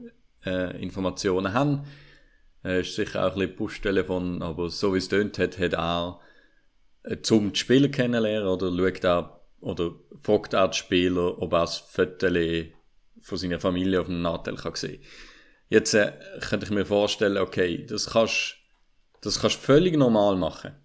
[0.45, 1.85] äh, Informationen haben,
[2.63, 6.19] äh, ist sicher auch ein bisschen Push-Telefon, aber so wie es tönt hat, hat er
[7.03, 9.91] äh, zum die Spieler kennenlernen oder schaut er, oder
[10.21, 12.27] fragt er die Spieler, ob er das Foto
[13.21, 15.01] von seiner Familie auf dem Nachteil kann sehen
[15.69, 18.57] Jetzt äh, könnte ich mir vorstellen, okay, das kannst
[19.23, 20.75] das kannst völlig normal machen.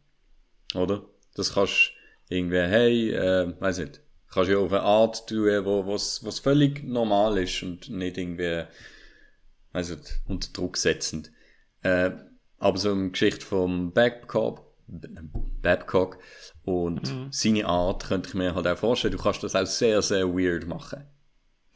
[0.75, 1.05] Oder?
[1.35, 1.93] Das kannst
[2.31, 6.39] irgendwie, hey, äh, weiß nicht, kannst du ja auf eine Art tun, wo, was, was
[6.39, 8.65] völlig normal ist und nicht irgendwie,
[9.73, 11.31] weiß nicht, unter Druck setzend.
[11.83, 12.11] Äh,
[12.59, 14.65] aber so eine Geschichte vom Babcock,
[15.63, 16.19] Babcock
[16.65, 17.29] und mhm.
[17.31, 20.67] seine Art könnte ich mir halt auch vorstellen, du kannst das auch sehr, sehr weird
[20.67, 21.05] machen.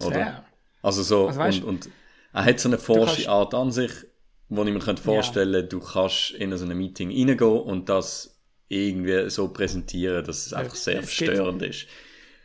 [0.01, 0.15] Oder?
[0.15, 0.45] Sehr.
[0.83, 1.93] Also so, also weißt, und, und
[2.33, 3.93] er hat so eine forsche Art an sich,
[4.49, 5.63] wo ich mir könnte vorstellen ja.
[5.63, 8.32] du kannst in so ein Meeting reingehen und das
[8.73, 11.87] irgendwie so präsentieren, dass es einfach sehr es verstörend gibt, ist.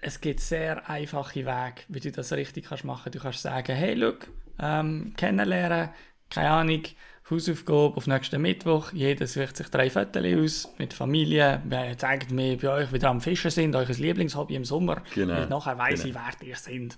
[0.01, 3.11] Es gibt sehr einfache Wege, wie du das richtig kannst machen.
[3.11, 4.27] Du kannst sagen, hey, look,
[4.59, 5.89] ähm, kennenlernen,
[6.29, 6.83] keine Ahnung,
[7.29, 8.93] Hausaufgabe auf nächsten Mittwoch.
[8.93, 11.61] Jeder sucht sich drei Fotos aus mit Familie.
[11.65, 15.01] Wir zeigen mir, bei euch wieder am Fischen sind, euer Lieblingshobby im Sommer.
[15.13, 15.41] Genau.
[15.41, 16.19] Und nachher weiss genau.
[16.19, 16.97] ich, wer ihr sind.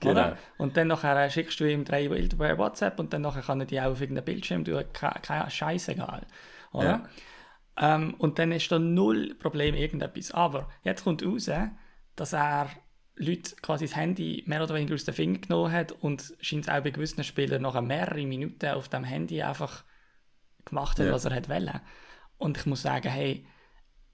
[0.00, 0.32] Genau.
[0.56, 3.66] Und dann nachher schickst du ihm drei Bilder per WhatsApp und dann nachher kann er
[3.66, 4.82] die auch auf irgendeinen Bildschirm tun.
[4.92, 6.22] Keine Scheißegal.
[6.72, 6.84] Oder?
[6.84, 7.08] Ja.
[7.76, 10.32] Ähm, und dann ist da null Problem irgendetwas.
[10.32, 11.50] Aber jetzt kommt raus,
[12.16, 12.70] dass er
[13.16, 16.68] Leute quasi das Handy mehr oder weniger aus den Fingern genommen hat und scheint es
[16.70, 19.84] auch bei gewissen Spielern noch mehrere Minuten auf dem Handy einfach
[20.64, 21.12] gemacht hat, ja.
[21.12, 21.80] was er hat wollen.
[22.38, 23.46] Und ich muss sagen, hey,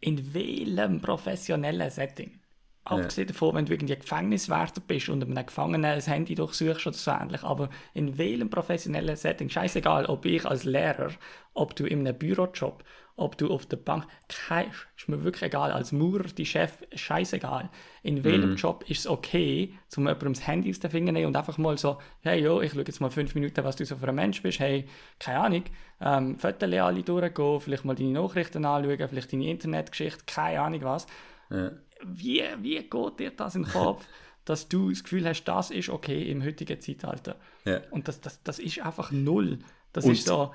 [0.00, 2.40] in welchem professionellen Setting
[2.86, 7.10] Abgesehen davon, wenn du irgendwie Gefängniswärter bist und einem Gefangenen ein Handy durchsuchst oder so
[7.10, 7.42] ähnlich.
[7.42, 11.10] Aber in welchem professionellen Setting, scheißegal, ob ich als Lehrer,
[11.52, 12.84] ob du in einem Bürojob,
[13.16, 17.70] ob du auf der Bank, kein, ist mir wirklich egal, als Maurer, die Chef, scheißegal.
[18.02, 21.36] In welchem Job ist es okay, zum jemandem das Handy aus den Fingern nehmen und
[21.36, 24.08] einfach mal so, hey, jo, ich schaue jetzt mal fünf Minuten, was du so für
[24.08, 24.86] ein Mensch bist, hey,
[25.18, 25.64] keine Ahnung,
[26.00, 31.06] ähm, Fotos alle durchgehen, vielleicht mal deine Nachrichten anschauen, vielleicht deine Internetgeschichte, keine Ahnung was.
[31.48, 31.72] Ja.
[32.04, 34.06] Wie, wie geht dir das in den Kopf,
[34.44, 37.36] dass du das Gefühl hast, das ist okay im heutigen Zeitalter?
[37.64, 37.80] Ja.
[37.90, 39.58] Und das, das, das ist einfach null.
[39.94, 40.52] Das Und- ist so.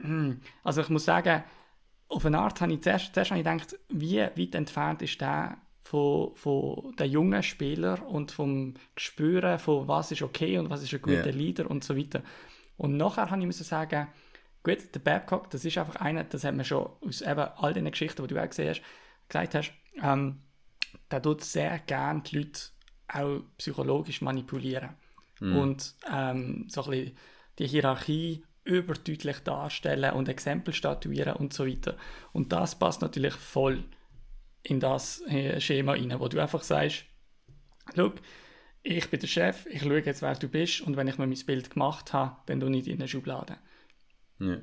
[0.00, 1.42] Hm, Also ich muss sagen,
[2.08, 5.58] auf eine Art habe ich zuerst, zuerst habe ich gedacht, wie weit entfernt ist der
[5.82, 10.92] von, von den jungen Spieler und vom Gespüren von was ist okay und was ist
[10.94, 11.36] ein guter Ja.
[11.36, 12.22] Leader und so weiter.
[12.76, 14.08] Und nachher habe ich müssen sagen,
[14.62, 17.90] gut, der Babcock, das ist einfach einer, das hat man schon aus eben all den
[17.90, 18.82] Geschichten, die du auch gesehen hast,
[19.28, 20.42] gesagt hast, ähm,
[21.10, 22.60] der tut sehr gerne die Leute
[23.08, 24.90] auch psychologisch manipulieren.
[25.52, 27.18] Und ähm, so ein bisschen
[27.58, 31.96] die Hierarchie überdeutlich darstellen und Exempel statuieren und so weiter.
[32.32, 33.84] Und das passt natürlich voll
[34.62, 37.04] in das äh, Schema rein, wo du einfach sagst,
[37.94, 38.12] schau,
[38.82, 41.46] ich bin der Chef, ich schaue jetzt, wer du bist und wenn ich mir mein
[41.46, 43.56] Bild gemacht habe, dann ich dich in eine Schublade.
[44.40, 44.58] Ja.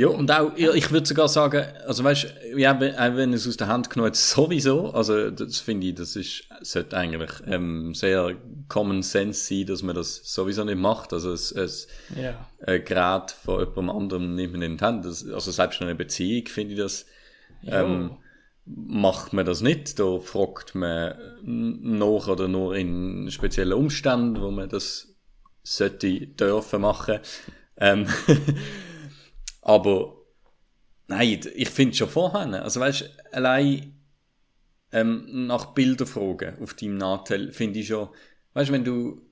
[0.00, 3.58] Ja, und auch, ich würde sogar sagen, also weißt du, ja, wenn- wenn es aus
[3.58, 8.34] der Hand genommen hat, sowieso, also das finde ich, das ist, sollte eigentlich ähm, sehr
[8.68, 11.86] Common Sense sein, dass man das sowieso nicht macht, also es, es
[12.16, 12.46] Ja.
[12.66, 15.96] äh, Gerät von jemandem anderem nimmt man in die Hand, das, also selbst in einer
[15.98, 17.04] Beziehung finde ich das,
[17.66, 18.12] ähm,
[18.64, 24.70] macht man das nicht, da fragt man nach oder nur in speziellen Umständen, wo man
[24.70, 25.08] das
[25.62, 27.18] sollte dürfen machen.
[27.76, 28.06] Ähm,
[29.62, 30.16] aber
[31.06, 33.94] nein, ich finde schon vorher, also weißt du, allein
[34.92, 38.08] ähm, nach Bildern fragen auf deinem Nachteil, finde ich schon,
[38.54, 39.22] weißt du, wenn du,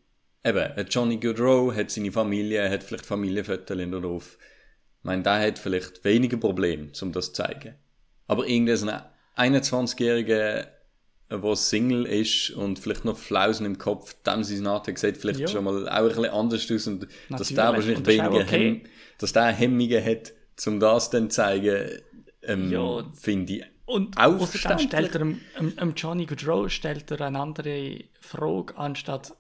[0.45, 4.39] eben, Johnny Goodrow hat seine Familie, hat vielleicht Familienfotos in der Hof,
[4.99, 7.75] ich meine, der hat vielleicht weniger Probleme, um das zu zeigen.
[8.27, 9.03] Aber irgendein
[9.37, 10.67] 21-Jähriger,
[11.31, 15.49] der Single ist und vielleicht noch Flausen im Kopf, dem sein Nachteil sieht vielleicht Ja.
[15.49, 18.83] schon mal auch ein bisschen anders aus und dass der Natürlich, wahrscheinlich weniger okay.
[19.19, 20.33] Dass der Hemmungen hat,
[20.67, 21.91] um das dann zu zeigen,
[22.43, 23.05] ähm, Ja.
[23.15, 28.05] finde ich Und Auch außerdem stellt er dem, dem Johnny Goodrow stellt er eine andere
[28.21, 29.35] Frage, anstatt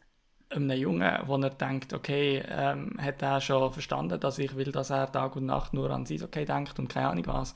[0.50, 4.90] einem Jungen, wo er denkt, okay, ähm, hat er schon verstanden, dass ich will, dass
[4.90, 7.54] er Tag und Nacht nur an sein Okay denkt und keine Ahnung was.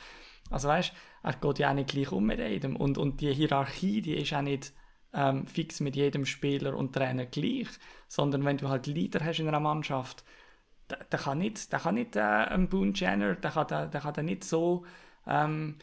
[0.50, 2.76] Also weißt, er geht ja auch nicht gleich um mit jedem.
[2.76, 4.72] Und, und die Hierarchie, die ist auch nicht
[5.14, 7.68] ähm, fix mit jedem Spieler und Trainer gleich,
[8.08, 10.24] sondern wenn du halt Leader hast in einer Mannschaft,
[10.92, 14.00] der, der kann nicht, der kann nicht äh, ein Boone Jenner, der kann, der, der
[14.00, 14.84] kann der nicht so
[15.26, 15.76] ähm,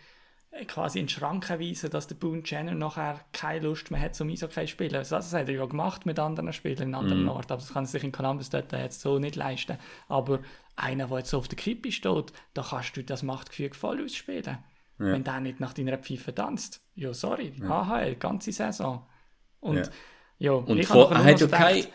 [0.68, 4.62] quasi in Schranken weisen, dass der Boone Jenner nachher keine Lust mehr hat zum Eishockey
[4.62, 4.96] zu spielen.
[4.96, 7.84] Also das hat er ja gemacht mit anderen Spielern in anderen Orten, aber das kann
[7.84, 9.78] er sich in Columbus dort jetzt so nicht leisten.
[10.08, 10.40] Aber
[10.76, 14.58] einer, der jetzt so auf der Kippe steht, da kannst du das Machtgefühl voll ausspielen.
[14.98, 16.82] Wenn der nicht nach deiner Pfeife tanzt.
[16.96, 19.06] Ja, sorry, AHL, ganze Saison.
[19.62, 19.84] Und Ja.
[20.40, 21.88] ja, Und ich vor, habe nachher hat ja keine,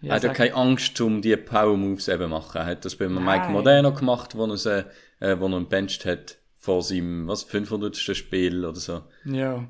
[0.00, 2.58] gedacht- er hat ja keine Angst, um die Power Moves eben zu machen.
[2.58, 3.52] Er hat das bei Mike Nein.
[3.52, 4.84] Modeno gemacht, wo er, sie,
[5.20, 7.96] äh, wo er ihn benched hat vor seinem, was, 500.
[7.96, 9.02] Spiel oder so.
[9.24, 9.66] Ja.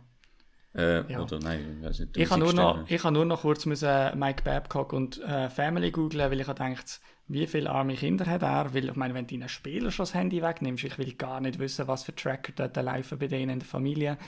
[0.74, 1.20] Äh, Ja.
[1.22, 2.16] Oder nein, ich weiß nicht.
[2.16, 2.80] Ich habe nur, 1000.
[2.82, 6.46] noch- ich habe nur noch kurz müssen Mike Babcock und äh, Family googlen, weil ich
[6.46, 8.72] gedacht, wie viele arme Kinder hat er?
[8.74, 11.58] Weil ich meine, wenn du einen Spieler schon das Handy wegnimmst, ich will gar nicht
[11.58, 14.18] wissen, was für Tracker dort laufen bei denen in der Familie.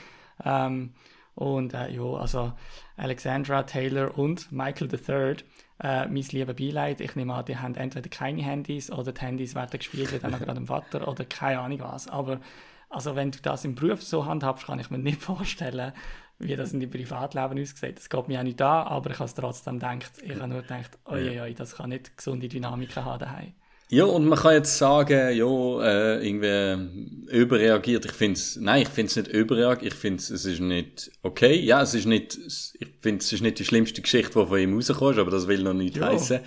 [0.44, 0.94] Ähm,
[1.34, 2.52] und äh, ja, also
[2.96, 5.36] Alexandra, Taylor und Michael III,
[5.82, 7.00] äh, mein lieber Beileid.
[7.00, 10.54] Ich nehme an, die haben entweder keine Handys oder die Handys werden gespielt, dann gerade
[10.54, 12.08] dem Vater oder keine Ahnung was.
[12.08, 12.40] Aber
[12.88, 15.92] also wenn du das im Beruf so handhabst, kann ich mir nicht vorstellen,
[16.38, 17.98] wie das in deinem Privatleben aussieht.
[17.98, 20.12] Das geht mir auch nicht an, aber ich habe es trotzdem gedacht.
[20.22, 23.52] Ich habe nur gedacht, oi, oi, das kann nicht gesunde Dynamiken haben daheim.
[23.90, 25.46] Ja, und man kann jetzt sagen, ja,
[25.82, 28.04] äh, irgendwie überreagiert.
[28.04, 29.94] Ich finde es, nein, ich finde es nicht überreagiert.
[29.94, 31.58] Ich finde es, es ist nicht okay.
[31.58, 34.74] Ja, es ist nicht, ich finde es ist nicht die schlimmste Geschichte, die von ihm
[34.74, 36.08] rauskommt, aber das will noch nicht Ja.
[36.08, 36.40] heißen.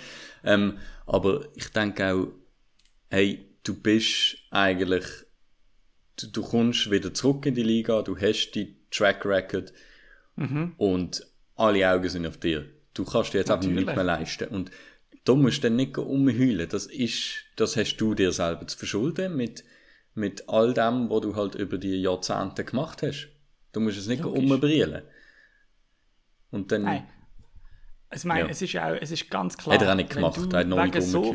[0.44, 0.78] Ähm,
[1.08, 2.28] aber ich denke auch,
[3.10, 5.06] hey, du bist eigentlich,
[6.18, 9.74] du, du kommst wieder zurück in die Liga, du hast die Track Record
[10.78, 11.26] und
[11.56, 12.66] alle Augen sind auf dir.
[12.94, 13.96] Du kannst dir jetzt einfach nicht Natürlich.
[13.96, 14.48] mehr leisten.
[14.50, 14.72] Und
[15.24, 16.68] da musst du dann nicht umheulen.
[16.70, 19.64] Das ist, das hast du dir selber zu verschulden mit,
[20.14, 23.30] mit all dem, was du halt über die Jahrzehnte gemacht hast.
[23.72, 25.04] Du musst es nicht umbrillen.
[26.50, 27.08] Und dann Nein.
[28.14, 28.48] Ich meine, Ja.
[28.48, 29.76] es ist ja auch, es ist ganz klar.
[29.76, 31.34] hat er auch nicht gemacht, er hat noch nicht wegen so,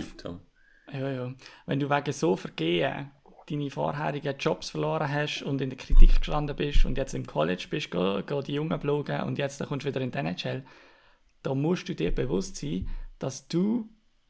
[0.92, 1.34] ja, ja.
[1.64, 3.10] Wenn du wegen so Vergehen
[3.48, 7.66] deine vorherigen Jobs verloren hast und in der Kritik gestanden bist und jetzt im College
[7.70, 10.64] bist, go, go die Jungen bloggen und jetzt kommst du wieder in den NHL,
[11.42, 13.88] da musst du dir bewusst sein, dass du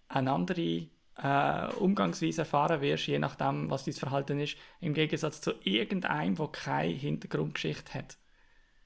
[0.08, 5.52] eine andere äh, Umgangsweise erfahren wirst, je nachdem, was dein Verhalten ist, im Gegensatz zu
[5.62, 8.18] irgendeinem, der keine Hintergrundgeschichte hat.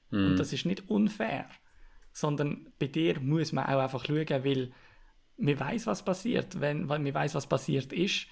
[0.09, 0.27] Mm.
[0.27, 1.49] Und das ist nicht unfair,
[2.13, 4.71] sondern bei dir muss man auch einfach schauen, weil
[5.37, 8.27] man weiß, was passiert, wenn, weil man weiß, was passiert ist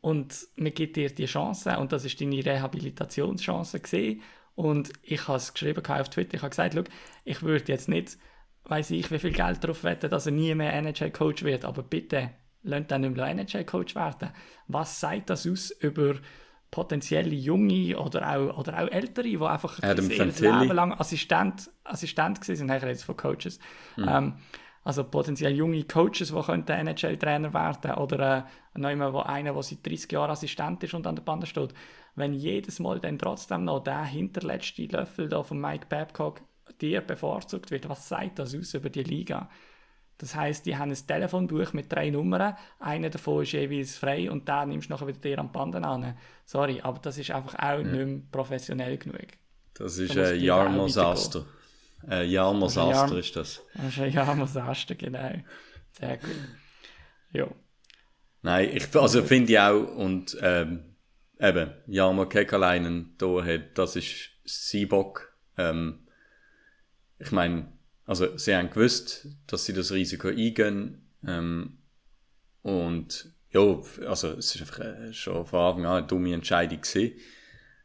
[0.00, 4.22] und man gibt dir die Chance und das ist deine Rehabilitationschance gesehen
[4.54, 6.86] und ich habe es geschrieben auf Twitter, ich habe gesagt, Look,
[7.24, 8.18] ich würde jetzt nicht,
[8.64, 12.30] weiß ich, wie viel Geld darauf wetten, dass er nie mehr NHL-Coach wird, aber bitte,
[12.62, 14.30] lasst dann nicht mehr NHL-Coach werden.
[14.68, 16.14] Was sagt das aus über
[16.70, 22.76] potenzielle Junge oder auch, oder auch Ältere, die einfach ihr Leben lang Assistent, Assistent waren,
[22.76, 23.58] ich jetzt von Coaches,
[23.96, 24.08] mhm.
[24.08, 24.34] ähm,
[24.84, 26.32] also potenziell junge Coaches,
[26.66, 31.06] die NHL-Trainer werden oder äh, jemand, wo einer, der seit 30 Jahren Assistent ist und
[31.06, 31.72] an der Bande steht.
[32.16, 36.40] Wenn jedes Mal dann trotzdem noch der hinterletzte Löffel da von Mike Babcock
[36.80, 39.48] dir bevorzugt wird, was sagt das aus über die Liga?
[40.18, 44.48] Das heißt, die haben ein Telefonbuch mit drei Nummern, eine davon ist jeweils frei und
[44.48, 46.16] da nimmst du nachher wieder dir am Banden an.
[46.44, 47.82] Sorry, aber das ist einfach auch ja.
[47.82, 49.26] nicht mehr professionell genug.
[49.74, 51.44] Das ist ein Jarmo Aster.
[52.08, 53.62] Äh, Jarmos Aster ist das.
[53.74, 55.32] Das ist ein Jarmos Aster, genau.
[55.92, 56.30] Sehr gut.
[57.32, 57.48] Ja.
[58.42, 60.96] Nein, ich, also finde ich auch, und ähm,
[61.38, 65.32] eben, Jarmo Kekalainen da hat, das ist sein Bock.
[65.56, 66.01] Ähm,
[67.22, 67.72] ich meine,
[68.04, 71.08] also sie haben gewusst, dass sie das Risiko eingehen.
[71.26, 71.78] Ähm,
[72.62, 73.60] und ja,
[74.06, 77.12] also es ist einfach äh, schon von Anfang an eine dumme Entscheidung gewesen.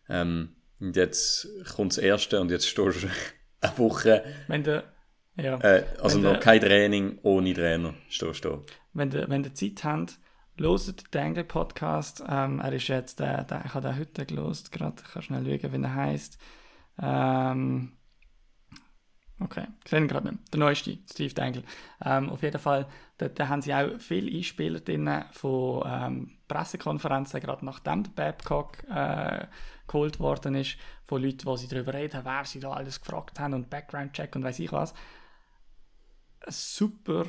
[0.09, 3.07] Ähm, und jetzt kommt das Erste und jetzt stehst du
[3.61, 4.23] eine Woche.
[4.47, 4.83] Wenn du,
[5.35, 5.59] ja.
[5.59, 8.63] Äh, also noch de, kein Training ohne Trainer stehst du.
[8.93, 10.19] Wenn du, wenn Zeit habt,
[10.57, 12.23] loset den Angle Podcast.
[12.27, 15.45] Ähm, er ist jetzt, der, der, ich habe den heute gelost, gerade, ich kann schnell
[15.45, 16.37] schauen, wie er heißt.
[16.99, 17.96] Ähm,
[19.39, 20.51] Okay, ich sehe ihn gerade nicht.
[20.51, 21.63] Der neueste, Steve Dangle.
[22.03, 22.87] Ähm, auf jeden Fall,
[23.19, 28.83] da, da, haben sie auch viele Einspieler drin von ähm, Pressekonferenzen, gerade nachdem der Babcock
[28.89, 29.45] äh,
[29.85, 33.53] geholt worden ist, von Leuten, die sie darüber reden, wer sie da alles gefragt haben
[33.53, 34.95] und Background-Check und weiß ich was.
[36.47, 37.25] Super,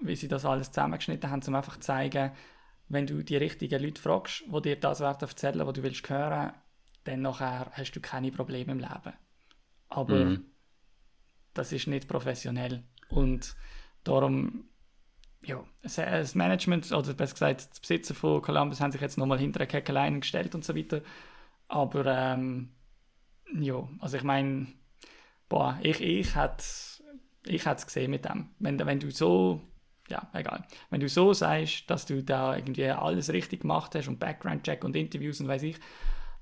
[0.00, 2.32] wie sie das alles zusammengeschnitten haben, um einfach zu zeigen,
[2.88, 6.54] wenn du die richtigen Leute fragst, die dir das werden erzählen, was du willst hören,
[7.04, 9.12] dann nachher hast du keine Probleme im Leben.
[9.88, 10.50] Aber mhm
[11.54, 12.84] das ist nicht professionell.
[13.08, 13.56] Und
[14.04, 14.68] darum,
[15.42, 19.60] ja, das Management, oder besser gesagt, die Besitzer von Columbus haben sich jetzt nochmal hinter
[19.60, 21.02] eine Kecke gestellt und so weiter.
[21.68, 22.70] Aber, ähm,
[23.58, 24.68] ja, also ich meine,
[25.48, 26.64] boah, ich, ich hätte
[27.44, 28.50] ich es gesehen mit dem.
[28.58, 29.60] Wenn, wenn du so,
[30.08, 30.66] ja, egal.
[30.90, 34.96] Wenn du so sagst, dass du da irgendwie alles richtig gemacht hast und Background-Check und
[34.96, 35.76] Interviews und weiß ich,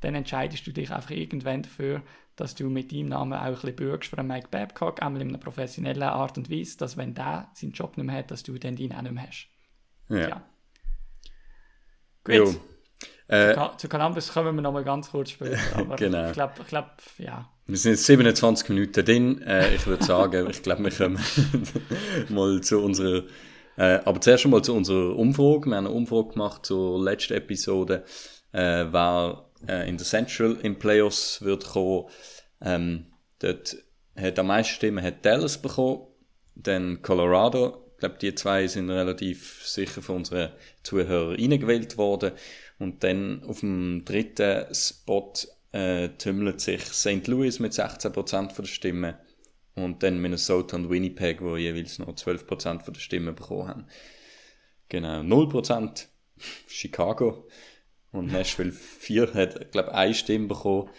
[0.00, 2.02] dann entscheidest du dich einfach irgendwann dafür,
[2.38, 5.38] dass du mit deinem Namen auch ein bisschen bürgst für Mike Babcock, einmal in einer
[5.38, 8.77] professionellen Art und Weise, dass wenn der seinen Job nicht mehr hat, dass du dann
[8.77, 9.48] deinen auch nicht mehr hast.
[10.09, 10.29] Ja.
[10.29, 10.42] ja.
[12.24, 12.35] Gut.
[12.35, 12.55] Jo.
[13.27, 15.59] Äh, zu, zu Columbus kommen wir noch mal ganz kurz später.
[15.77, 16.29] Aber genau.
[16.29, 16.87] Ich glaube, ich glaub,
[17.18, 17.51] ja.
[17.66, 19.42] Wir sind jetzt 27 Minuten drin.
[19.42, 21.18] Äh, ich würde sagen, ich glaube, wir kommen
[22.29, 23.24] mal zu unserer.
[23.77, 25.66] Äh, aber zuerst einmal zu unserer Umfrage.
[25.66, 28.05] Wir haben eine Umfrage gemacht zur letzten Episode.
[28.53, 32.08] Äh, wer äh, in der Central in Playoffs wird kommen.
[32.60, 33.06] Ähm,
[33.38, 33.76] dort
[34.16, 36.06] hat am meisten Stimmen hat Dallas bekommen,
[36.54, 37.84] dann Colorado.
[37.92, 42.32] Ich glaube, die zwei sind relativ sicher von unseren Zuhörern reingewählt worden.
[42.78, 45.32] Und dann auf dem dritten Spot
[45.72, 47.26] äh, tümmelt sich St.
[47.26, 49.14] Louis mit 16% von der Stimmen
[49.74, 53.86] und dann Minnesota und Winnipeg, wo jeweils noch 12% von der Stimmen bekommen haben.
[54.88, 56.06] Genau, 0%
[56.66, 57.48] Chicago
[58.12, 60.90] und Nashville 4 hat, glaube ich, eine Stimme bekommen.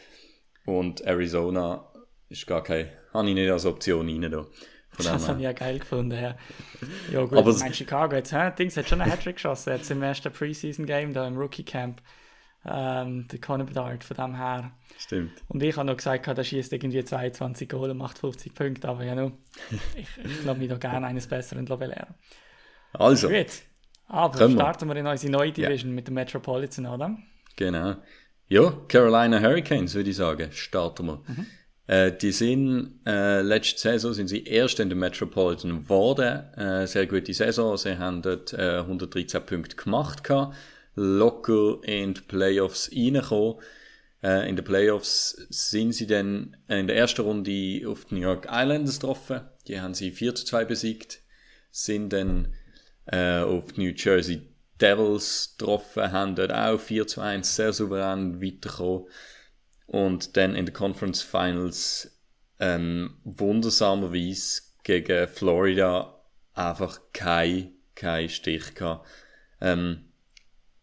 [0.65, 1.85] Und Arizona
[2.29, 4.45] ist gar keine, habe ich nicht als Option rein da.
[4.97, 6.35] das habe ich ja geil gefunden, ja.
[7.11, 8.51] Ja gut, Aber mein Chicago jetzt, hä?
[8.57, 12.01] Dings hat schon einen Hattrick geschossen, jetzt im ersten Preseason-Game da im Rookie-Camp.
[12.65, 14.71] Ähm, der Conor Bedard, von dem her.
[14.97, 15.31] Stimmt.
[15.47, 19.05] Und ich habe noch gesagt, der schießt irgendwie 22 Goal und macht 50 Punkte, aber
[19.05, 19.31] ja, no,
[19.95, 22.15] ich, ich glaube mich doch gerne eines Besseren belehren.
[22.91, 23.29] Also.
[23.29, 23.63] Gut.
[24.09, 25.95] Aber Können starten wir in unsere neue Division ja.
[25.95, 27.17] mit dem Metropolitan, oder?
[27.55, 27.95] Genau.
[28.47, 31.21] Ja, Carolina Hurricanes, würde ich sagen, starten wir.
[31.27, 31.45] Mhm.
[31.85, 36.53] Äh, die sind, äh, letzte Saison sind sie erst in der Metropolitan geworden.
[36.55, 37.77] Äh, sehr gute Saison.
[37.77, 40.55] Sie haben dort äh, 113 Punkte gemacht, gehabt,
[40.95, 43.61] locker in die Playoffs reingekommen.
[44.23, 48.47] Äh, in den Playoffs sind sie dann in der ersten Runde auf die New York
[48.49, 49.41] Islanders getroffen.
[49.67, 51.21] Die haben sie 4 zu 2 besiegt.
[51.71, 52.53] Sind dann
[53.11, 54.41] äh, auf New Jersey
[54.79, 59.07] Devils getroffen, haben dort auch 4 zu 1 sehr souverän weitergekommen.
[59.87, 62.19] Und dann in den Conference Finals
[62.59, 66.21] ähm, wundersamerweise gegen Florida
[66.53, 69.07] einfach kein, kein Stich gehabt.
[69.61, 70.05] Ähm,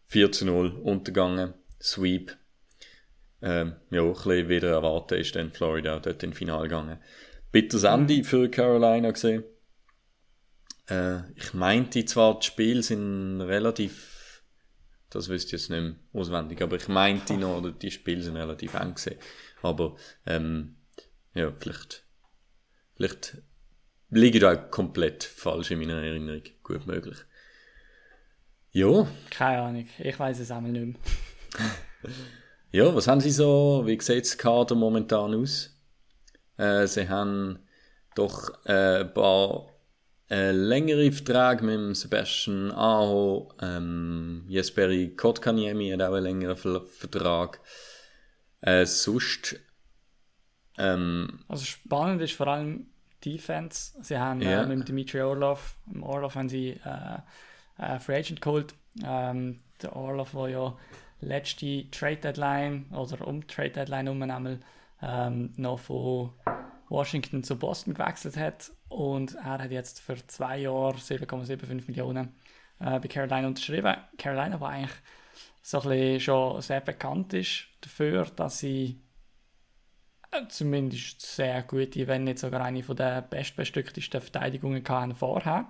[0.07, 2.35] 4 zu 0 untergegangen, Sweep.
[3.41, 6.99] Ähm, ja, ein bisschen wieder erwartet ist dann Florida dort in Finale gegangen.
[7.51, 9.43] Bitter Ende für Carolina gesehen.
[10.89, 14.43] Äh, ich meinte zwar, die Spiele sind relativ,
[15.09, 18.37] das wüsste ich jetzt nicht mehr auswendig, aber ich meinte noch, oder die Spiele sind
[18.37, 19.19] relativ eng gesehen.
[19.61, 19.95] Aber,
[20.25, 20.77] ähm,
[21.33, 22.05] ja, vielleicht,
[22.95, 23.37] vielleicht
[24.09, 26.43] liege ich auch komplett falsch in meiner Erinnerung.
[26.63, 27.17] Gut möglich.
[28.71, 29.07] Ja.
[29.29, 32.11] Keine Ahnung, ich weiß es einmal nicht mehr.
[32.71, 35.75] ja, was haben Sie so, wie sieht das Kader momentan aus?
[36.57, 37.59] Äh, sie haben
[38.15, 39.76] doch äh, ein paar
[40.29, 47.59] äh, längere Verträge mit Sebastian Aho, ähm, Jesperi Kotkaniemi hat auch einen längeren Vertrag.
[48.61, 49.59] Äh, sonst
[50.77, 52.87] ähm, also spannend ist vor allem
[53.23, 53.93] Defense.
[54.01, 54.63] Sie haben Ja.
[54.63, 57.17] äh, mit Dimitri Orlov, im Orlov haben sie äh,
[57.77, 58.75] äh, Free Agent geholt.
[59.03, 60.77] Ähm, der Orlov, der ja
[61.21, 64.59] letzte Trade Deadline oder um Trade Deadline herum einmal
[65.01, 66.31] ähm, noch von
[66.89, 72.29] Washington zu Boston gewechselt hat und er hat jetzt für zwei Jahre 7,75 Millionen
[72.79, 73.95] äh, bei Carolina unterschrieben.
[74.17, 74.91] Carolina war eigentlich
[75.61, 79.01] so ein bisschen schon sehr bekannt ist dafür, dass sie
[80.31, 85.67] äh, zumindest sehr gute, wenn nicht sogar eine von der bestbestücktesten Verteidigungen hatten vorher.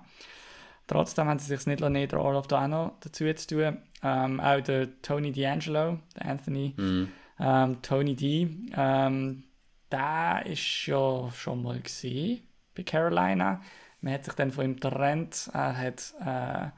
[0.86, 3.78] Trotzdem haben sie sich nicht lassen, der Orlov da auch noch dazu zu tun.
[4.02, 7.08] Ähm, auch der Tony D'Angelo, der Anthony, Mhm.
[7.38, 9.44] ähm, Tony D, ähm,
[9.90, 13.60] der ist ja schon mal gesehen bei Carolina.
[14.00, 15.50] Man hat sich dann von ihm getrennt.
[15.52, 16.70] Er hat, äh,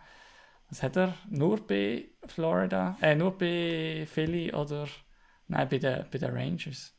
[0.69, 1.15] was hat er?
[1.29, 4.87] Nur bei Florida, äh, nur bei Philly oder,
[5.49, 6.95] nein, bei den, bei den Rangers.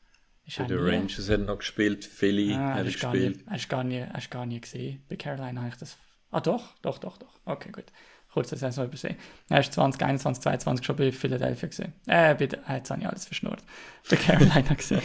[0.45, 3.43] Ist Bei den Rangers hat er noch gespielt, Philly Ah, hat er gespielt.
[3.47, 5.03] hast du gar nie, hast gar nie gesehen.
[5.07, 5.97] Bei Carolina habe ich das.
[6.31, 7.39] Ah, doch, doch, doch, doch.
[7.45, 7.85] Okay, gut.
[8.33, 9.17] Kurze Saison übersehen.
[9.49, 11.93] Er ist 2021, 2022 schon bei Philadelphia gesehen.
[12.07, 13.61] Äh, bei äh, jetzt habe ich alles verschnurrt.
[14.09, 15.01] Bei Carolina gesehen.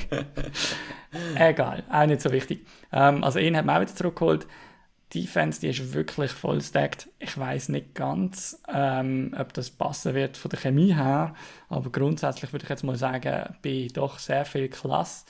[1.35, 2.67] Egal, auch nicht so wichtig.
[2.93, 4.47] Ähm, also, ihn hat man auch wieder zurückgeholt.
[5.13, 7.09] Die Defense, die ist wirklich voll stacked.
[7.19, 11.35] Ich weiß nicht ganz, ähm, ob das passen wird von der Chemie her,
[11.69, 15.27] aber grundsätzlich würde ich jetzt mal sagen, bei doch sehr viel Klasse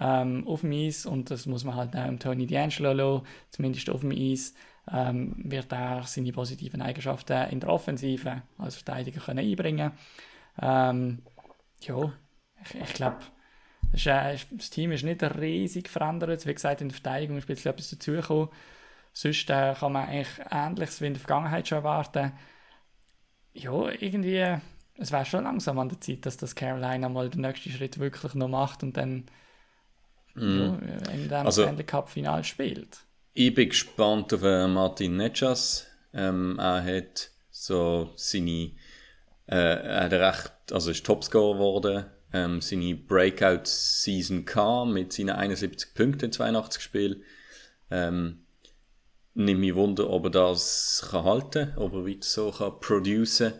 [0.00, 4.00] ähm, auf dem Eis und das muss man halt auch Tony D'Angelo lassen, zumindest auf
[4.00, 4.54] dem Eis
[4.92, 9.92] ähm, wird er seine positiven Eigenschaften in der Offensive als Verteidiger können einbringen
[10.60, 11.22] ähm,
[11.80, 12.12] Ja,
[12.64, 13.18] ich, ich glaube,
[13.92, 16.46] das, äh, das Team ist nicht riesig verändert.
[16.46, 18.48] Wie gesagt, in der Verteidigung ist ein bisschen etwas dazugekommen.
[19.12, 22.32] Sonst äh, kann man eigentlich Ähnliches wie in der Vergangenheit schon erwarten.
[23.54, 24.56] Ja, irgendwie,
[24.96, 28.34] es wäre schon langsam an der Zeit, dass das Carolina mal den nächsten Schritt wirklich
[28.34, 29.24] noch macht und dann
[30.34, 30.78] Mhm.
[30.86, 33.00] ja, in dem Also- Stanley Cup Final spielt.
[33.40, 35.86] Ich bin gespannt auf äh, Martin Netschas.
[36.12, 38.72] Ähm, er hat so seine,
[39.46, 42.06] äh, er hat recht, also ist Topscorer geworden.
[42.32, 47.22] Ähm, seine Breakout-Season kam mit seinen 71 Punkten in 82 Spielen.
[47.92, 48.40] Ähm,
[49.34, 53.52] nimmt mich Wunder, ob er das kann halten, ob er weiter so kann producen.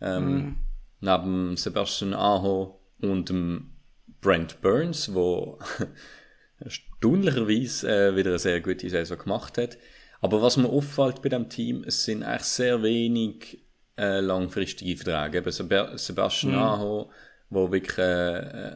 [0.00, 0.58] Ähm,
[1.00, 3.72] Neben Sebastian Aho und dem
[4.20, 5.58] Brent Burns, wo
[6.60, 9.78] erstaunlicherweise äh, wieder eine sehr gute Saison gemacht hat.
[10.20, 13.62] Aber was mir auffällt bei dem Team, es sind eigentlich sehr wenig
[13.98, 15.38] äh, langfristige Verträge.
[15.38, 17.10] Eben Seb Sebastian Aho,
[17.48, 18.74] wo wirklich äh, äh,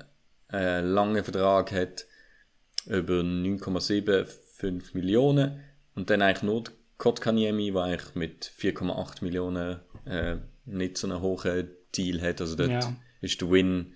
[0.48, 2.06] einen langen Vertrag hat,
[2.86, 5.60] über 9,75 Millionen.
[5.94, 11.20] Und dann eigentlich nur der Kotkaniemi, der eigentlich mit 4,8 Millionen äh, nicht so einen
[11.20, 12.40] hohen Deal hat.
[12.40, 12.96] Also dort Ja.
[13.20, 13.94] ist der Win,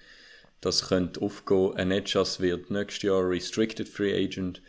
[0.60, 1.74] das könnte aufgehen.
[1.76, 4.62] Ein Netschas wird nächstes Jahr Restricted Free Agent.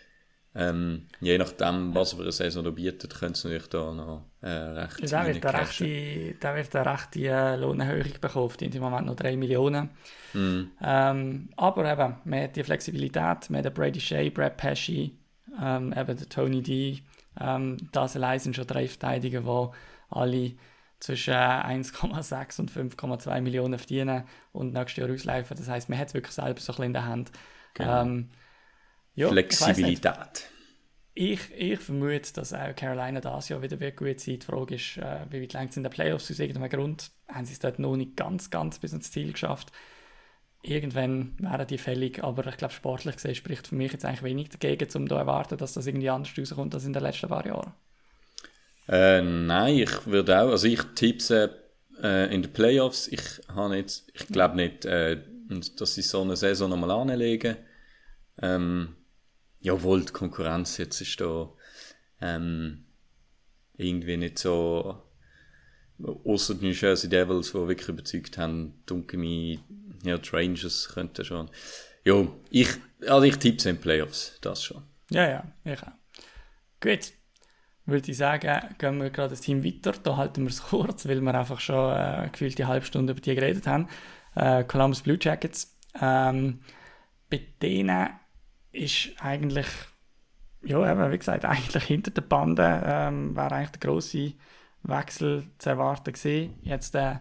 [0.56, 4.25] Ähm, je nachdem, was er für eine Saison da bietet, könnte es natürlich da noch
[4.41, 5.86] äh, recht der wird eine reincashen.
[5.86, 8.54] rechte, der wird eine rechte äh, Lohnerhöhung bekommen.
[8.60, 9.89] Die sind im Moment noch 3 Millionen.
[10.34, 10.71] Mhm.
[10.82, 15.17] Ähm, aber eben, man hat die Flexibilität, man hat den Brady Shea, Brad Pesci,
[15.62, 17.04] ähm, eben der Tony D.
[17.39, 20.52] Ähm, das allein sind schon drei Verteidiger, die alle
[20.99, 25.57] zwischen 1,6 und 5,2 Millionen verdienen und nächstes Jahr auslaufen.
[25.57, 27.31] Das heisst, man hat es wirklich selber so ein bisschen in der Hand.
[27.73, 28.01] Genau.
[28.01, 28.29] Ähm,
[29.15, 29.29] ja.
[29.29, 30.49] Flexibilität.
[31.13, 34.97] Ich, ich vermute, dass auch Carolina das Jahr wieder wird gut sein Die Frage ist,
[34.97, 37.12] äh, wie weit lang sind die Playoffs aus irgendeinem Grund?
[37.27, 39.71] Haben sie es dort noch nicht ganz, ganz bis ins Ziel geschafft?
[40.62, 44.49] Irgendwann wären die fällig, aber ich glaube, sportlich gesehen spricht für mich jetzt eigentlich wenig
[44.49, 47.74] dagegen, um da erwarten, dass das irgendwie anders rauskommt als in den letzten paar Jahren.
[48.89, 51.55] Äh, nein, ich würde auch, also ich tippe
[52.01, 53.07] äh, in den Playoffs.
[53.07, 55.21] Ich habe jetzt, ich glaube nicht, äh,
[55.77, 57.55] dass sie so eine Saison nochmal anlegen.
[58.41, 58.95] Ähm,
[59.61, 61.51] ja, obwohl die Konkurrenz jetzt ist da
[62.21, 62.85] ähm,
[63.77, 65.03] irgendwie nicht so
[66.01, 69.59] außer die New Jersey Devils, die wirklich überzeugt haben, dunkel mich,
[70.03, 71.49] ja, die Rangers könnten schon.
[72.05, 72.69] Ja, ich,
[73.01, 74.81] also ich tippe in Playoffs, das schon.
[75.11, 75.91] Ja, ja, ich auch.
[76.79, 77.11] Gut,
[77.91, 79.93] würde ich sagen, gehen wir gerade das Team weiter.
[80.03, 83.21] Da halten wir es kurz, weil wir einfach schon äh, gefühlt die halbe Stunde über
[83.21, 83.87] die geredet haben.
[84.35, 85.75] Äh, Columbus Blue Jackets.
[85.99, 86.59] Ähm,
[87.29, 88.09] bei denen
[88.71, 89.67] ist eigentlich,
[90.63, 94.33] ja, eben, wie gesagt, eigentlich hinter der Bande ähm, wäre eigentlich der grosse
[94.83, 96.53] Wechsel zu erwarten gewesen.
[96.63, 97.15] Jetzt äh,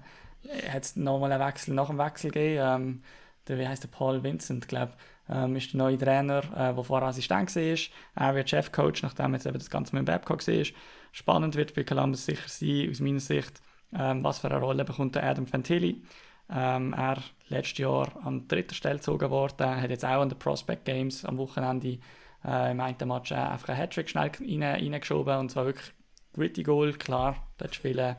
[0.70, 2.62] hat es nochmal einen Wechsel nach dem Wechsel gegeben.
[2.62, 3.02] Ähm,
[3.48, 4.92] der, wie heißt der Paul Vincent, glaube
[5.30, 7.78] ähm, ist der neue Trainer, äh, der vorher Assistent war.
[8.26, 10.64] Er wird Chefcoach, nachdem jetzt eben das Ganze mit dem Babcock war.
[11.12, 13.60] Spannend wird bei Columbus sicher sein, aus meiner Sicht,
[13.96, 16.02] ähm, was für eine Rolle bekommt der Adam Fantilli.
[16.50, 17.18] Ähm, er
[17.48, 21.36] letztes Jahr an dritter Stelle gezogen worden, hat jetzt auch an den Prospect Games am
[21.36, 21.98] Wochenende
[22.44, 25.92] äh, im einen Match äh, einfach einen Hattrick schnell rein, reingeschoben und zwar wirklich
[26.32, 28.16] gute Goal, klar, dort spielen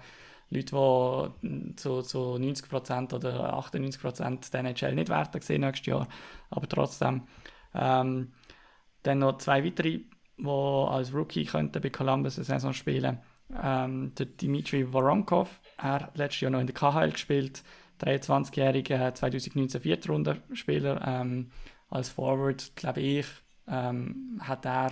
[0.49, 6.07] Leute, die zu, zu 90% oder 98% der NHL nicht werden sehen nächstes Jahr,
[6.49, 7.23] aber trotzdem.
[7.73, 8.31] Ähm,
[9.03, 9.99] dann noch zwei weitere,
[10.37, 13.19] die als Rookie könnten bei Columbus eine Saison spielen
[13.61, 17.63] ähm, der Dimitri Voronkov, er hat letztes Jahr noch in der KHL gespielt,
[18.01, 21.01] 23-jähriger 2019 Viertrunden-Spieler.
[21.05, 21.51] Ähm,
[21.89, 23.25] als Forward, glaube ich,
[23.67, 24.91] ähm, hat er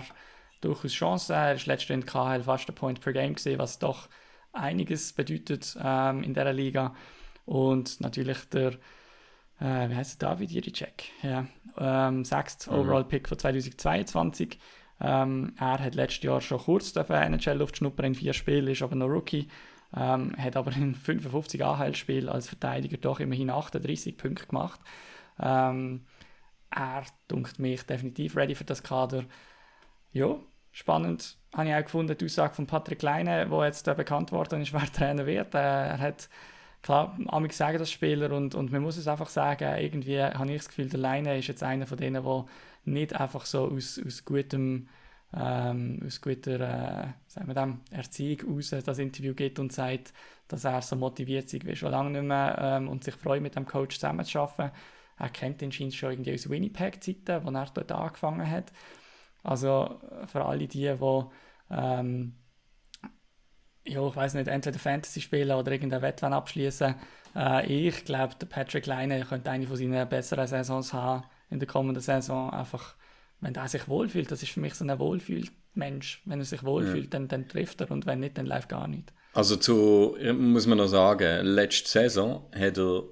[0.60, 1.34] durchaus Chancen.
[1.34, 4.08] Er ist letztes Jahr in der KHL fast ein Point per Game gesehen, was doch
[4.52, 6.94] einiges bedeutet ähm, in dieser Liga.
[7.44, 8.72] Und natürlich der,
[9.60, 11.46] äh, wie heißt der, David Jiricek, ja,
[11.78, 12.80] ähm, sechster mhm.
[12.80, 14.58] Overall-Pick von 2022.
[15.00, 19.08] Ähm, er hat letztes Jahr schon kurz NHL-Luft schnuppern in vier Spielen, ist aber noch
[19.08, 19.48] Rookie.
[19.96, 24.80] Ähm, hat aber in 55 AHL-Spielen als Verteidiger doch immerhin 38 Punkte gemacht.
[25.40, 26.04] Ähm,
[26.70, 29.24] er dunkt mich definitiv ready für das Kader.
[30.12, 30.36] Ja,
[30.78, 34.62] spannend habe ich auch gefunden, die Aussage von Patrick Leine, wo jetzt äh, bekannt worden
[34.62, 35.54] ist, wer Trainer wird.
[35.54, 36.28] Äh, er hat,
[36.82, 40.58] klar, amig sagen das Spieler und, und man muss es einfach sagen, irgendwie habe ich
[40.58, 42.44] das Gefühl, der Leine ist jetzt einer von denen, der
[42.84, 44.88] nicht einfach so aus, aus gutem
[45.36, 50.14] ähm, aus guter äh, sagen wir dem, Erziehung aus das Interview geht und sagt,
[50.48, 53.54] dass er so motiviert ist wie schon lange nicht mehr ähm, und sich freut, mit
[53.54, 54.74] dem Coach zusammen zu arbeiten.
[55.18, 58.72] Er kennt ihn schon irgendwie aus Winnipeg-Zeiten, wo er dort angefangen hat.
[59.48, 60.94] Also für alle die, die
[61.70, 62.34] ähm,
[63.86, 66.94] ja, ich weiß nicht, entweder Fantasy spielen oder irgendein Wettbewerb abschließen.
[67.34, 71.68] Äh, ich glaube, der Patrick Leine könnte eine von seinen besseren Saisons haben in der
[71.68, 72.50] kommenden Saison.
[72.50, 72.94] Einfach,
[73.40, 76.22] wenn er sich wohlfühlt, das ist für mich so ein Wohlfühlmensch.
[76.26, 77.10] Wenn er sich wohlfühlt, ja.
[77.10, 79.14] dann, dann trifft er und wenn nicht, dann läuft gar nicht.
[79.32, 83.04] Also zu, muss man noch sagen, letzte Saison hat er,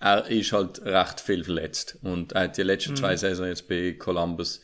[0.00, 2.96] er ist halt recht viel verletzt und er hat die letzten mhm.
[2.96, 4.60] zwei Saison jetzt bei Columbus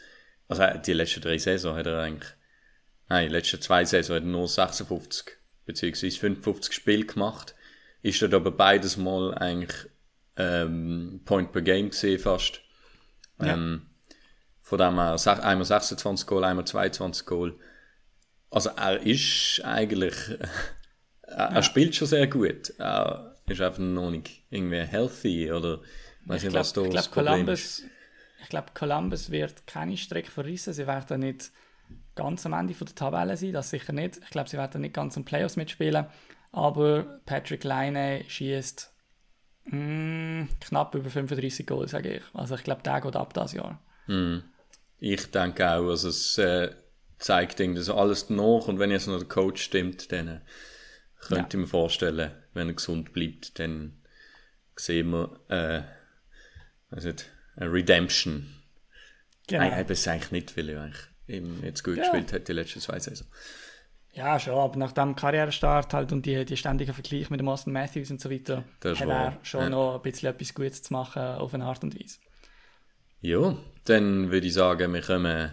[0.61, 2.31] also die letzten drei Saison hat er eigentlich,
[3.09, 6.11] nein, die letzten zwei Saison hat er nur 56 bzw.
[6.11, 7.55] 55 Spiele gemacht.
[8.03, 9.89] Ist dort aber beides mal eigentlich
[10.37, 12.61] ähm, Point per Game gesehen fast.
[13.41, 13.55] Ja.
[13.55, 13.87] Ähm,
[14.61, 17.59] von dem her einmal 26 Goal, einmal 22 Goal.
[18.51, 20.15] Also er ist eigentlich,
[21.23, 21.47] er, ja.
[21.55, 22.75] er, spielt schon sehr gut.
[22.79, 25.81] Er ist einfach noch nicht irgendwie healthy oder
[26.27, 27.85] weiß nicht, was da das Problem Columbus, ist
[28.43, 30.73] ich glaube, Columbus wird keine Strecke verrissen.
[30.73, 31.53] Sie werden nicht
[32.15, 34.19] ganz am Ende der Tabelle sein, das sicher nicht.
[34.23, 36.07] Ich glaube, sie werden nicht ganz im Playoffs mitspielen.
[36.51, 38.93] Aber Patrick Leine schießt
[39.67, 42.23] mm, knapp über 35 Goal, sage ich.
[42.35, 43.81] Also ich glaube, der geht ab das Jahr.
[44.07, 44.39] Mm.
[44.99, 46.75] Ich denke auch, also es äh,
[47.19, 50.41] zeigt das alles nach und wenn jetzt noch der Coach stimmt, dann äh,
[51.21, 51.61] könnte ja.
[51.61, 54.03] ich mir vorstellen, wenn er gesund bleibt, dann
[54.77, 55.83] sehen wir, äh,
[56.91, 57.17] also eine
[57.57, 58.47] Redemption.
[59.47, 59.63] Genau.
[59.63, 62.03] Nein, eben es eigentlich nicht, weil er eigentlich jetzt gut ja.
[62.03, 63.27] gespielt hat die letzten zwei Saison.
[64.15, 67.73] Ja, schon, aber nach dem Karrierestart halt und die, die ständigen Vergleich mit dem Austin
[67.73, 69.69] Matthews und so weiter, das hat er schon ja.
[69.71, 72.19] noch ein bisschen etwas Gutes zu machen auf eine Art und Weise.
[73.23, 75.53] Ja, dann würde ich sagen, wir kommen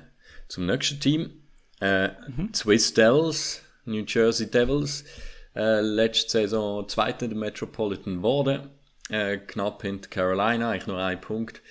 [0.50, 1.32] zum nächsten Team.
[1.80, 2.54] Äh, mhm.
[2.54, 5.06] Swiss Devils, New Jersey Devils.
[5.56, 8.70] Äh, letzte Saison Zweiter der Metropolitan wurde.
[9.10, 11.62] Äh, knapp hinter Carolina, eigentlich nur ein Punkt.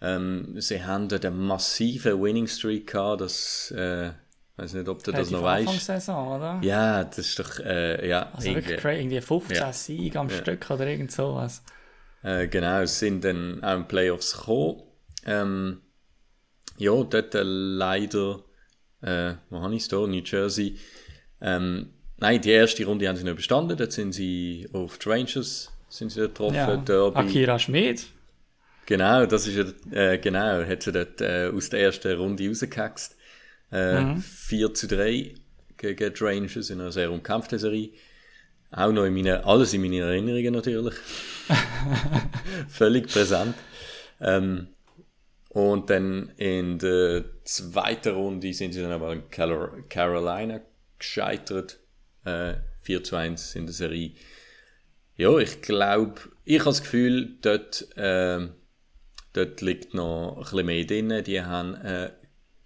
[0.00, 4.12] Ähm, sie haben dort einen massiven Winning Streak gehabt, das, äh,
[4.56, 5.80] weiß nicht, ob du das noch weißt.
[5.80, 6.60] Saison, oder?
[6.62, 8.30] Ja, das ist doch, äh, ja.
[8.32, 9.72] Also irgendwie, wirklich crazy, irgendwie 15 ja.
[9.72, 10.36] Siege am ja.
[10.36, 11.62] Stück oder irgend sowas.
[12.22, 14.82] Äh, genau, es sind dann auch in Playoffs gekommen.
[15.24, 15.80] Ähm,
[16.76, 18.40] ja, dort äh, leider,
[19.00, 19.98] äh, wo habe ich es da?
[19.98, 20.76] New Jersey,
[21.40, 23.76] ähm, nein, die erste Runde haben sie nicht bestanden.
[23.76, 26.54] Dort sind sie auf die Rangers sind sie getroffen.
[26.56, 26.76] Ja.
[26.76, 27.18] Derby.
[27.18, 28.06] Akira Schmid.
[28.86, 29.64] Genau, das ist ja,
[30.12, 33.16] äh, genau, hat sie dort äh, aus der ersten Runde rausgehaxt.
[33.72, 34.22] Äh, Mhm.
[34.22, 35.34] 4 zu 3
[35.76, 37.90] gegen die Rangers in einer sehr umkämpften Serie.
[38.70, 40.94] Auch noch in meinen, alles in meinen Erinnerungen natürlich.
[42.68, 43.54] Völlig präsent.
[44.20, 44.68] Ähm,
[45.50, 50.60] und dann in der zweiten Runde sind sie dann aber in Carolina
[50.98, 51.78] gescheitert.
[52.24, 54.12] Äh, 4 zu 1 in der Serie.
[55.16, 58.52] Ja, ich glaube, ich habe das Gefühl, dort, ähm,
[59.36, 61.24] dort liegt noch ein bisschen mehr drin.
[61.24, 62.10] Die haben ein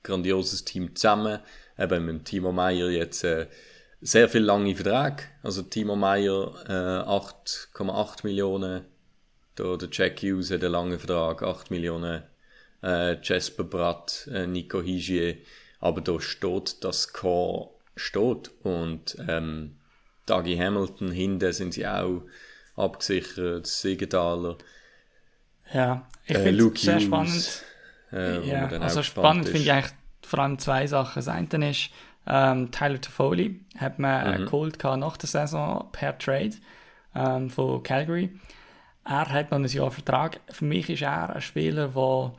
[0.02, 1.40] grandioses Team zusammen.
[1.78, 3.46] Eben mit Timo Meyer jetzt äh,
[4.00, 5.28] sehr viel lange Vertrag.
[5.42, 8.84] Also Timo Meyer äh, 8,8 Millionen.
[9.56, 12.22] Da der Jack Hughes hat einen langen Vertrag, 8 Millionen.
[12.82, 15.36] Äh, Jasper Bratt, äh, Nico Higier.
[15.80, 18.50] Aber da steht, das Core steht.
[18.62, 19.76] Und ähm,
[20.26, 22.22] Dougie Hamilton, hinten sind sie auch
[22.76, 24.56] abgesichert, Siegenthaler,
[25.72, 27.62] Ja, ich äh, finde es sehr Hughes, spannend.
[28.12, 29.92] Äh, Ja, also spannend finde ich eigentlich
[30.22, 31.14] vor allem zwei Sachen.
[31.16, 31.90] Das eine ist,
[32.26, 34.44] ähm, Tyler Toffoli hat man mhm.
[34.46, 36.52] geholt nach der Saison per Trade
[37.14, 38.30] ähm, von Calgary.
[39.04, 40.40] Er hat noch ein Jahr Vertrag.
[40.50, 42.32] Für mich ist er ein Spieler, der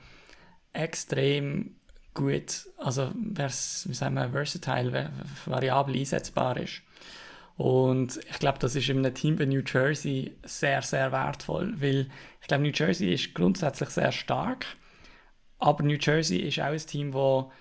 [0.74, 1.76] extrem
[2.14, 5.10] gut, also wie sagen wir, versatile, va-
[5.46, 6.82] variabel einsetzbar ist.
[7.62, 12.08] Und ich glaube, das ist in einem Team wie New Jersey sehr, sehr wertvoll, weil
[12.42, 14.66] ich glaube, New Jersey ist grundsätzlich sehr stark,
[15.60, 17.52] aber New Jersey ist auch ein Team, wo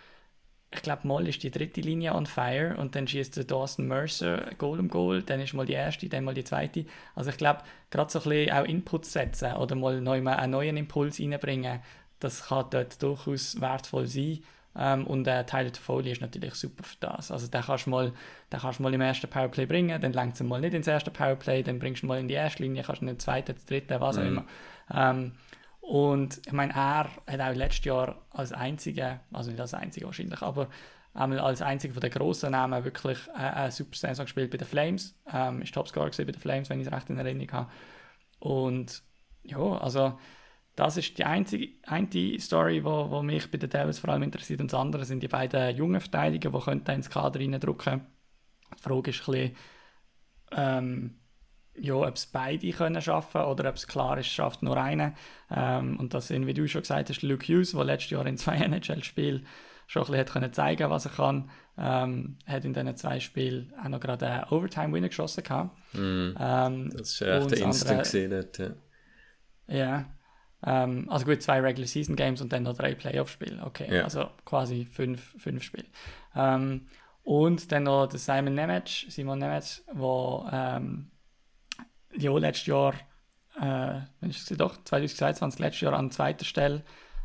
[0.71, 4.53] ich glaube, mal ist die dritte Linie on fire und dann schießt der Dawson Mercer
[4.57, 6.87] Goal um Goal, dann ist mal die erste, dann mal die zweite.
[7.15, 10.79] Also ich glaube, gerade so ein bisschen auch Inputs setzen oder mal neu einen neuen
[10.79, 11.81] Impuls reinbringen,
[12.21, 14.39] das kann dort durchaus wertvoll sein.
[14.77, 17.31] Ähm, und äh, Tyler Toffoli ist natürlich super für das.
[17.31, 18.13] Also den kannst du mal,
[18.53, 21.11] den kannst du mal im ersten Powerplay bringen, dann längst du mal nicht ins erste
[21.11, 23.67] Powerplay, dann bringst du mal in die erste Linie, kannst du in den zweiten, den
[23.67, 24.45] dritten, was auch immer.
[24.93, 25.33] Ähm,
[25.81, 30.41] und ich meine, er hat auch letztes Jahr als einziger, also nicht als einziger wahrscheinlich,
[30.41, 30.69] aber
[31.15, 34.69] einmal als einziger von den grossen Namen wirklich äh, eine super Saison gespielt bei den
[34.69, 35.17] Flames.
[35.33, 37.71] Ähm, ist Topscorer gewesen bei den Flames, wenn ich es recht in Erinnerung habe.
[38.39, 39.03] Und
[39.43, 40.19] ja, also
[40.77, 44.61] das ist die einzige eine Story, wo, wo mich bei den Devils vor allem interessiert.
[44.61, 48.07] Und das andere sind die beiden jungen Verteidiger, die könnten ins Kader reindrücken.
[48.79, 49.57] Die Frage ist ein bisschen,
[50.53, 51.21] ähm,
[51.75, 55.15] ja, ob es beide können schaffen oder ob es klar ist, schafft nur einer.
[55.51, 58.37] Ähm, und das sind, wie du schon gesagt hast, Luke Hughes, der letztes Jahr in
[58.37, 59.47] zwei NHL-Spielen
[59.87, 61.51] schon ein bisschen hat können zeigen was er kann.
[61.77, 65.43] Ähm, hat in diesen zwei Spielen auch noch gerade einen Overtime-Winner geschossen.
[65.43, 65.77] Gehabt.
[66.39, 68.33] Ähm, Das war echt das Instant gesehen.
[69.67, 69.77] Ja.
[69.77, 70.05] ja.
[70.65, 73.63] Ähm, also gut, zwei Regular Season Games und dann noch drei Playoff-Spiele.
[73.65, 74.05] Okay, Ja.
[74.05, 75.87] also quasi fünf, fünf Spiele.
[76.35, 76.87] Ähm,
[77.23, 81.11] und dann noch der Simon Nemec, Simon Nemec, der ähm,
[82.17, 82.95] ja, letztes Jahr,
[83.59, 86.83] äh, wenn ich es doch, 2022, letztes Jahr an zweiter Stelle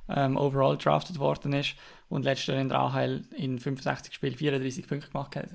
[0.07, 1.75] ähm, overall drafted worden ist
[2.09, 5.49] und letztes Jahr in der AHL in 65 Spielen 34 Punkte gemacht hat.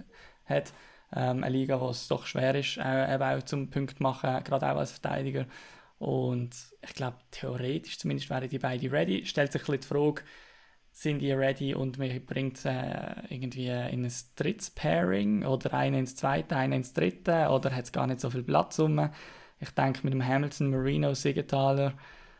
[0.46, 0.72] hat.
[1.12, 4.70] Ähm, eine Liga, wo es doch schwer ist, äh, eben auch zum Punkt machen, gerade
[4.70, 5.46] auch als Verteidiger.
[6.00, 9.26] Und ich glaube, theoretisch zumindest wären die beiden ready.
[9.26, 10.22] Stellt sich ein bisschen die Frage,
[10.92, 16.16] sind die ready und man bringt äh, irgendwie in ein drittes Pairing oder einen ins
[16.16, 19.10] zweite, einen ins dritte oder hat es gar nicht so viel Platz rum.
[19.58, 21.92] Ich denke, mit dem Hamilton, Marino, Siegenthaler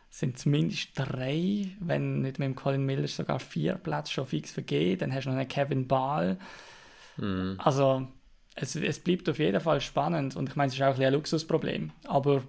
[0.09, 5.01] sind zumindest drei, wenn nicht mit dem Colin Miller sogar vier Plätze schon fix vergeben.
[5.01, 6.39] Dann hast du noch einen Kevin Ball.
[7.59, 8.09] Also
[8.55, 11.13] es, es bleibt auf jeden Fall spannend und ich meine, es ist auch ein, ein
[11.13, 11.93] Luxusproblem.
[12.05, 12.43] Aber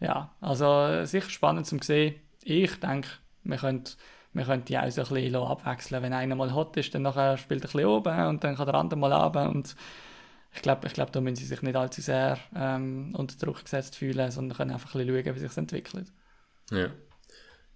[0.00, 2.16] ja, also sicher spannend zum sehen.
[2.42, 3.08] Ich denke,
[3.44, 3.84] wir können,
[4.32, 6.02] wir können die auch so ein bisschen abwechseln.
[6.02, 8.66] Wenn einer mal hot ist, dann nachher spielt er ein bisschen oben und dann kann
[8.66, 9.48] der andere mal runter.
[9.50, 9.76] Und
[10.54, 13.96] ich glaube, ich glaub, da müssen sie sich nicht allzu sehr ähm, unter Druck gesetzt
[13.96, 16.12] fühlen, sondern können einfach ein bisschen schauen, wie sich entwickelt.
[16.70, 16.90] Ja.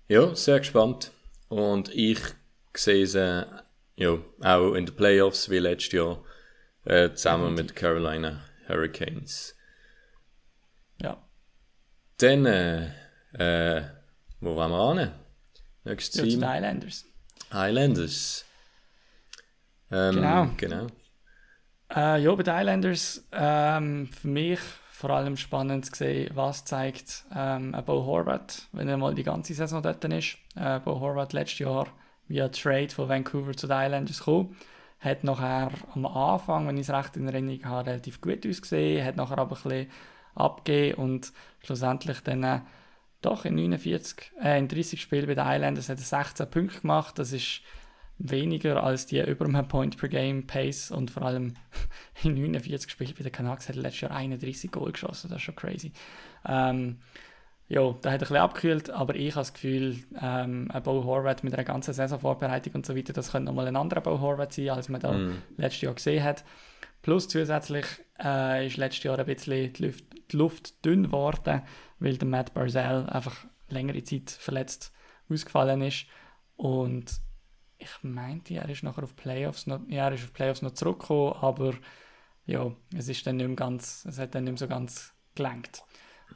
[0.09, 1.13] ja, sehr gespannt.
[1.49, 2.21] Und ich
[2.75, 3.47] sehe sie
[3.97, 6.25] ja, auch in den Playoffs wie letztes Jahr
[6.85, 9.57] äh, zusammen mit Carolina Hurricanes.
[11.01, 11.23] Ja,
[12.25, 12.87] Dann, äh,
[13.35, 13.83] äh,
[14.41, 15.11] wo wollen wir hin?
[15.85, 16.41] Nächstes ja Team.
[16.41, 17.05] den Islanders.
[17.53, 18.45] Highlanders.
[19.91, 20.49] Ähm, Genau.
[20.57, 20.87] genau.
[21.95, 24.59] Äh, ja, bei den Islanders ähm, für mich
[24.91, 29.53] vor allem spannend zu sehen, was zeigt ähm, Bo Horvath, wenn er mal die ganze
[29.53, 30.39] Saison dort ist.
[30.57, 31.89] Äh, Bo Horvath letztes Jahr
[32.27, 34.57] via Trade von Vancouver zu den Islanders gekommen.
[34.99, 39.17] Hat nachher am Anfang, wenn ich es recht in Erinnerung habe, relativ gut ausgesehen, hat
[39.17, 39.91] nachher aber ein bisschen
[40.35, 41.33] abgegeben und
[41.65, 42.61] schlussendlich dann äh,
[43.23, 47.19] doch in 49, äh, in 30 Spielen bei den Islanders hat er 16 Punkte gemacht.
[47.19, 47.63] Das ist
[48.19, 51.55] weniger als die über einem Point per Game Pace und vor allem
[52.23, 55.43] in 49 Spielen bei den Canucks hat er letztes Jahr 31 Goal geschossen, das ist
[55.43, 55.93] schon crazy.
[56.47, 56.99] Ähm,
[57.67, 61.03] ja, da hat er ein bisschen abgekühlt, aber ich habe das Gefühl, ähm, ein Bo
[61.05, 64.53] Horvath mit einer ganzen Saisonvorbereitung und so weiter, das könnte nochmal ein anderer Bo Horvath
[64.53, 65.43] sein, als man da mm.
[65.57, 66.45] letztes Jahr gesehen hat.
[67.05, 67.85] Plus zusätzlich
[68.19, 71.61] äh, ist letztes Jahr ein bisschen die Luft, die Luft dünn geworden,
[71.99, 74.91] weil der Matt Barzell einfach längere Zeit verletzt
[75.29, 76.07] ausgefallen ist.
[76.57, 77.21] Und
[77.77, 81.35] ich meinte, er ist nachher auf Playoffs noch, ja, er ist auf Playoffs noch zurückgekommen,
[81.35, 81.75] aber
[82.47, 85.83] ja, es ist dann nicht mehr ganz, es hat dann nicht mehr so ganz gelenkt.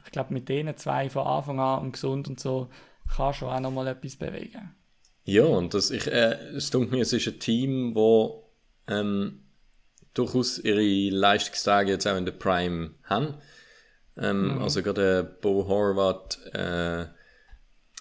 [0.05, 2.69] Ich glaube, mit denen zwei von Anfang an und gesund und so
[3.15, 4.75] kann schon auch noch mal etwas bewegen.
[5.23, 8.51] Ja, und das, ich, äh, es denke mir, es ist ein Team, wo
[8.87, 9.48] ähm,
[10.13, 13.35] durchaus ihre Leistungstage jetzt auch in der Prime haben.
[14.17, 14.61] Ähm, mhm.
[14.61, 17.05] Also gerade Bo Horvath, äh,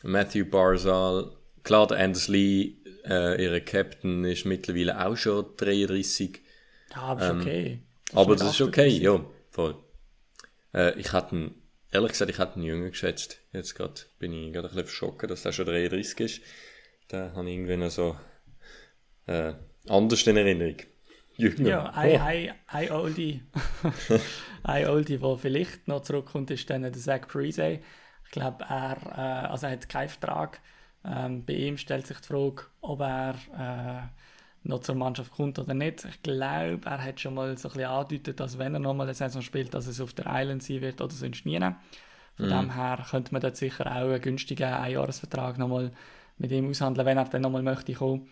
[0.03, 1.33] Matthew Barzal,
[1.63, 6.41] klar, der Anders Lee, äh, ihre Captain, ist mittlerweile auch schon 33.
[6.95, 7.83] Ja, aber ist ähm, okay.
[8.07, 9.77] Das aber das ist okay, ja, voll.
[10.75, 11.53] Äh, ich hatte
[11.93, 13.39] ehrlich gesagt, ich hätte ihn jünger geschätzt.
[13.53, 16.41] Jetzt gerade bin ich gerade ein bisschen verschockt, dass er schon 33 ist.
[17.09, 18.17] Da habe ich irgendwie noch so
[19.27, 19.55] äh,
[19.89, 20.77] anders in Erinnerung.
[21.39, 21.69] Jünger.
[21.69, 22.53] Ja, ein, oh.
[22.67, 23.43] ein, Oldie,
[24.65, 27.79] ein Oldie, der vielleicht noch zurückkommt, ist dann der Zach Parise.
[28.25, 30.61] Ich glaube, er, äh, also er hat keinen Vertrag.
[31.05, 35.75] Ähm, bei ihm stellt sich die Frage, ob er äh, noch zur Mannschaft kommt oder
[35.75, 36.05] nicht.
[36.05, 39.15] Ich glaube, er hat schon mal so ein bisschen angedeutet, dass wenn er nochmal eine
[39.15, 41.61] Saison spielt, dass es auf der Island sein wird oder sonst nie.
[41.61, 42.51] Von mhm.
[42.51, 45.93] dem her könnte man dort sicher auch einen günstigen Einjahresvertrag nochmal
[46.37, 48.29] mit ihm aushandeln, wenn er dann nochmal möchte kommen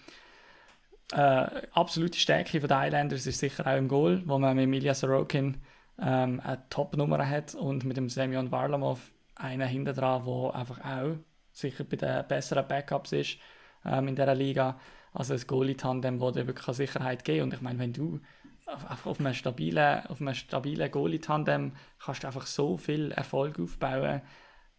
[1.12, 5.60] äh, absolute Stärke der Islanders ist sicher auch im Goal, wo man mit Emilia Sorokin
[6.00, 11.16] ähm, eine Top-Nummer hat und mit dem Semyon Varlamov einen hinter dran, der einfach auch
[11.52, 13.38] sicher bei den besseren Backups ist
[13.84, 14.78] ähm, in dieser Liga.
[15.12, 18.20] Also ein Goalie-Tandem, das dir wirklich Sicherheit geben Und ich meine, wenn du
[18.66, 20.02] auf, auf einem stabilen,
[20.34, 24.22] stabilen Goalie-Tandem kannst du einfach so viel Erfolg aufbauen,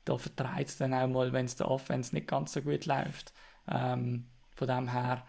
[0.05, 3.33] da vertreibt es dann auch mal, wenn es der Offense nicht ganz so gut läuft.
[3.69, 5.23] Ähm, von dem her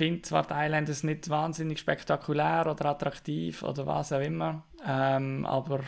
[0.00, 5.80] finde zwar die Islanders nicht wahnsinnig spektakulär oder attraktiv oder was auch immer, ähm, aber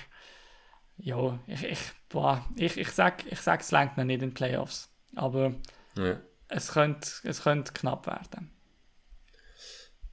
[0.98, 1.78] ja, ich, ich,
[2.10, 5.54] boah, ich, ich sage, ich sag, es längt noch nicht in den Playoffs, aber
[5.96, 6.20] ja.
[6.48, 8.50] es, könnte, es könnte knapp werden.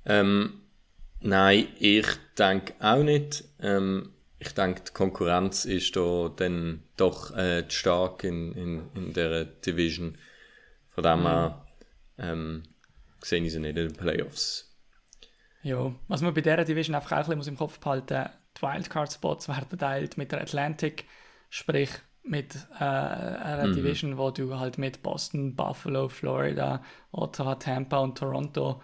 [0.06, 0.62] Ähm,
[1.20, 3.44] nein, ich denke auch nicht.
[3.60, 9.44] Ähm, ich denke, die Konkurrenz ist da dann doch äh, stark in, in, in der
[9.44, 10.18] Division.
[10.92, 11.66] Von dem her,
[12.18, 12.64] ähm,
[13.24, 14.66] sehe ich sie nicht in den Playoffs.
[15.62, 19.48] Ja, was man bei dieser Division einfach auch ein bisschen im Kopf behalten die Wildcard-Spots
[19.48, 21.06] werden teilt mit der Atlantic,
[21.50, 21.90] sprich
[22.24, 23.76] mit äh, einer mhm.
[23.76, 28.82] Division, wo du halt mit Boston, Buffalo, Florida, Ottawa, Tampa und Toronto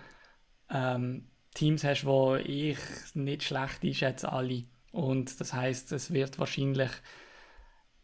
[0.69, 2.77] ähm, Teams hast, wo ich
[3.13, 4.63] nicht schlecht einschätze, alle.
[4.91, 6.91] Und das heißt, es wird wahrscheinlich,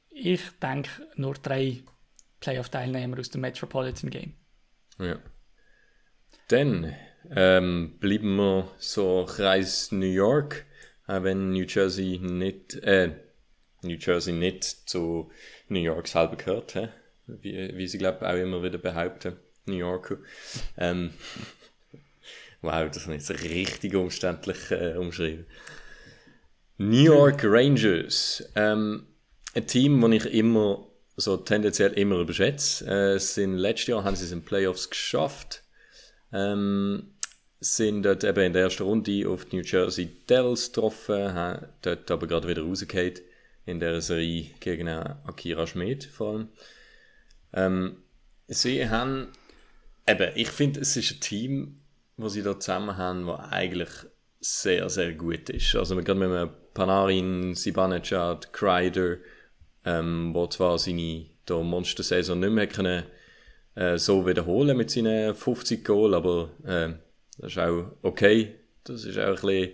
[0.09, 1.83] ich denke, nur drei
[2.39, 4.33] Playoff-Teilnehmer aus dem Metropolitan Game.
[4.99, 5.17] Ja.
[6.51, 6.93] Dann
[7.33, 10.65] ähm, bleiben wir so Kreis New York,
[11.07, 13.11] auch wenn New Jersey nicht, äh,
[13.83, 15.31] New Jersey nicht zu
[15.69, 16.89] New York selber gehört, hä?
[17.25, 20.17] Wie, wie sie glaube auch immer wieder behaupten, New Yorker.
[20.77, 21.11] Ähm,
[22.61, 25.45] wow, das ist jetzt richtig umständlich äh, umschrieben.
[26.77, 29.07] New York Rangers, ähm,
[29.53, 30.85] ein Team, das ich immer
[31.15, 32.85] so tendenziell immer überschätze.
[32.87, 35.63] Äh, sind, letztes Jahr haben sie es in den Playoffs geschafft.
[36.33, 37.13] Ähm,
[37.59, 42.09] sind dort eben in der ersten Runde auf die New Jersey Devils getroffen, haben dort
[42.09, 43.19] aber gerade wieder rausgefallen
[43.65, 46.47] in der Serie gegen Akira Schmid vor allem.
[47.53, 47.97] Ähm,
[48.47, 49.27] sie haben,
[50.07, 51.81] eben, ich finde, es ist ein Team,
[52.17, 53.89] wo sie da zusammen haben, das eigentlich
[54.39, 55.75] sehr, sehr gut ist.
[55.75, 59.17] Also gerade mit einem Panarin, Sibanejad, Kreider,
[59.85, 63.03] ähm, wo zwar seine Monster-Saison nicht mehr können,
[63.75, 66.93] äh, so wiederholen mit seinen 50 Goal, aber äh,
[67.37, 68.55] das ist auch okay.
[68.83, 69.73] Das ist auch ein bisschen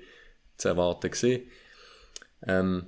[0.57, 1.41] zu erwarten.
[2.45, 2.85] Ähm,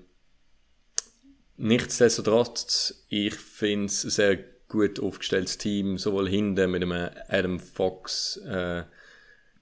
[1.58, 8.38] nichtsdestotrotz, ich finde es ein sehr gut aufgestelltes Team, sowohl hinten mit einem Adam Fox,
[8.38, 8.84] äh,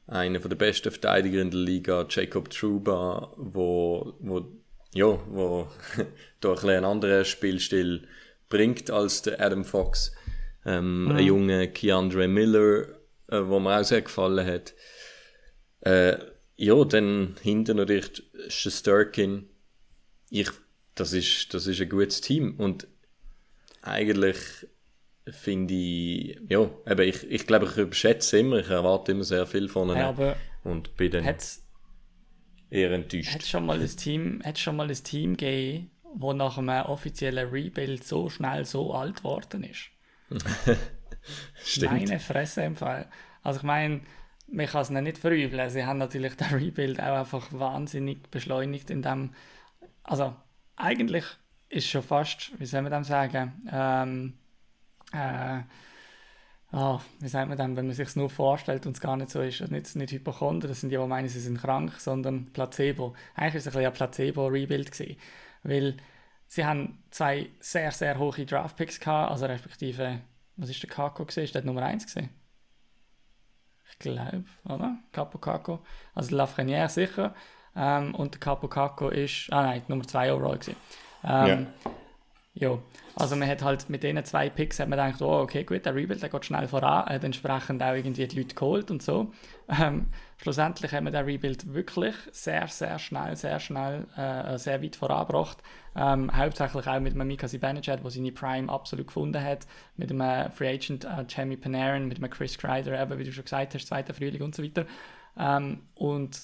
[0.08, 4.45] einer der besten Verteidiger in der Liga, Jacob Truba, wo, wo,
[4.93, 5.68] ja, wo
[6.41, 8.08] da ein einen anderen Spielstil
[8.50, 10.14] bringt als der Adam Fox.
[10.68, 11.11] Ähm, mhm.
[11.11, 12.89] Ein junger Keandre Miller,
[13.30, 14.74] äh, wo mir auch sehr gefallen hat.
[15.80, 16.18] Äh,
[16.57, 19.49] ja, dann hinten natürlich Shesterkin.
[20.30, 20.49] Ich,
[20.93, 22.88] das ist, das ist ein gutes Team und
[23.82, 24.38] eigentlich
[25.30, 29.70] finde ich, ja, eben, ich, ich glaube, ich überschätze immer, ich erwarte immer sehr viel
[29.70, 29.99] von ihnen.
[29.99, 31.24] Ja, aber und den...
[31.24, 31.65] Hat's,
[32.70, 33.34] eher enttäuscht.
[33.34, 37.49] Hat schon mal ein Team, hat schon mal ein Team gegeben, wo nach einem offiziellen
[37.49, 39.91] Rebuild so schnell so alt geworden ist?
[41.63, 41.91] Stimmt.
[41.91, 43.07] Meine Fresse im Fall.
[43.43, 44.01] Also ich meine,
[44.47, 45.69] man kann es nicht verübeln.
[45.69, 49.34] Sie haben natürlich den Rebuild auch einfach wahnsinnig beschleunigt in dem.
[50.03, 50.36] Also
[50.75, 51.25] eigentlich
[51.69, 54.34] ist schon fast, wie soll man dem sagen, ähm,
[55.11, 55.61] äh,
[56.71, 59.32] ah, wie sagt man dem, wenn man sich es nur vorstellt und es gar nicht
[59.32, 63.15] so ist, nicht, nicht Hypochonder, das sind die, die meinen, sie sind krank, sondern Placebo.
[63.36, 65.17] Eigentlich ist es ein ein Placebo-Rebuild gewesen,
[65.63, 65.97] weil
[66.48, 70.22] sie haben zwei sehr, sehr hohe Draftpicks gehabt, also respektive,
[70.56, 71.45] was ist der Kako gesehen?
[71.45, 72.30] Ist der Nummer 1 gesehen?
[73.89, 74.98] Ich glaube, oder?
[75.12, 75.80] Capo Kako.
[76.14, 77.34] Also Lafreniere sicher.
[77.76, 80.76] Ähm, und der Capo Kako ist, ah nein, Nummer 2 overall gewesen.
[81.24, 81.68] Ähm,
[82.54, 82.78] ja.
[83.16, 85.95] Also man hat halt mit diesen zwei Picks hat man gedacht, oh, okay, gut, der
[85.95, 89.32] Rebuild, der geht schnell voran, hat entsprechend auch irgendwie die Leute geholt und so.
[89.70, 94.95] Ähm, schlussendlich hat man den Rebuild wirklich sehr, sehr schnell, sehr schnell, äh, sehr weit
[94.95, 95.57] vorangebracht.
[95.95, 99.65] Ähm, hauptsächlich auch mit einem Mika Zibanejad, der seine Prime absolut gefunden hat,
[99.95, 103.45] mit einem Free Agent äh, Jamie Panarin, mit einem Chris Kreider, eben, wie du schon
[103.45, 104.85] gesagt hast, zweiter Frühling und so weiter.
[105.38, 106.39] Ähm, und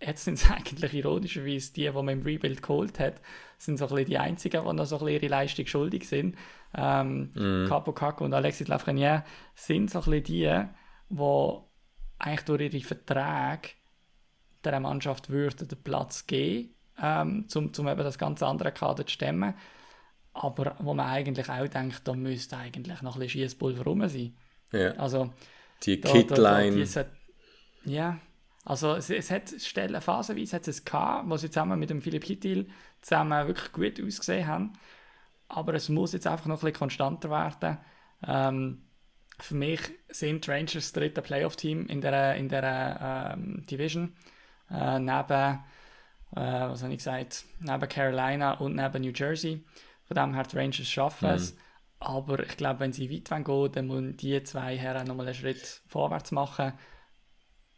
[0.00, 3.20] jetzt sind es eigentlich ironischerweise die, die man im Rebuild geholt hat,
[3.58, 6.36] sind so ein bisschen die einzigen, die noch so ein bisschen ihre Leistung schuldig sind.
[6.74, 7.68] Ähm, mm.
[7.68, 9.24] Capo Caco und Alexis Lafreniere
[9.54, 10.64] sind so ein bisschen die,
[11.10, 11.69] die
[12.20, 13.70] eigentlich durch ihre Verträge
[14.62, 19.12] der Mannschaft würden den Platz geben, ähm, um, um eben das ganze andere Kader zu
[19.12, 19.54] stemmen.
[20.32, 24.36] Aber wo man eigentlich auch denkt, da müsste eigentlich noch ein bisschen Schießpulver rum sein.
[24.72, 24.92] Ja.
[24.92, 25.32] Also,
[25.82, 26.86] die Kitline.
[27.84, 28.18] Ja,
[28.64, 32.24] also es, es hat Stellen, phasenweise hat es gehabt, wo sie zusammen mit dem Philipp
[32.24, 32.68] Kittil
[33.00, 34.72] zusammen wirklich gut ausgesehen haben.
[35.48, 37.78] Aber es muss jetzt einfach noch ein bisschen konstanter werden.
[38.26, 38.82] Ähm,
[39.40, 44.14] für mich sind die Rangers das dritte Playoff-Team in der, in der ähm, Division.
[44.70, 45.58] Äh, neben,
[46.32, 49.64] äh, was habe ich gesagt, neben Carolina und neben New Jersey.
[50.04, 51.34] Von dem her die Rangers schaffen mhm.
[51.34, 51.56] es.
[51.98, 55.82] Aber ich glaube, wenn sie weit gehen dann müssen die zwei Herren nochmal einen Schritt
[55.86, 56.72] vorwärts machen.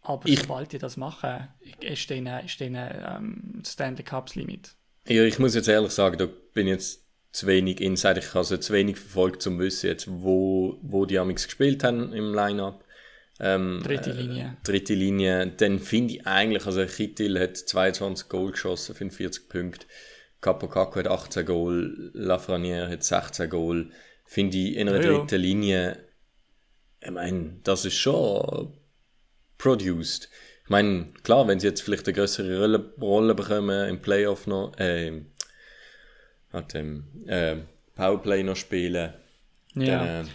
[0.03, 1.49] Aber ich, sobald die das machen,
[1.81, 4.75] ist denen, ist denen ähm, Stanley Cups Limit.
[5.07, 7.02] Ja, ich muss jetzt ehrlich sagen, da bin ich jetzt
[7.33, 11.07] zu wenig Insider, ich habe also zu wenig verfolgt, um zu wissen, jetzt, wo, wo
[11.07, 12.85] die Amix gespielt haben im Line-Up.
[13.41, 14.45] Ähm, dritte äh, Linie.
[14.45, 15.47] Äh, dritte Linie.
[15.57, 19.87] Dann finde ich eigentlich, also Kittil hat 22 Goal geschossen, 45 Punkte.
[20.41, 23.91] Capo Capo hat 18 Goal, Lafreniere hat 16 Goal.
[24.27, 25.99] Finde ich in einer ja, dritten Linie,
[27.01, 28.77] ich meine, das ist schon
[29.57, 30.29] produced.
[30.65, 34.77] Ich meine, klar, wenn sie jetzt vielleicht eine größere Rolle, Rolle bekommen im Playoff noch,
[34.79, 35.23] äh,
[36.53, 37.57] hat dem äh,
[37.95, 39.13] Powerplay noch spielen.
[39.75, 39.99] Ja.
[39.99, 40.29] Dann, äh,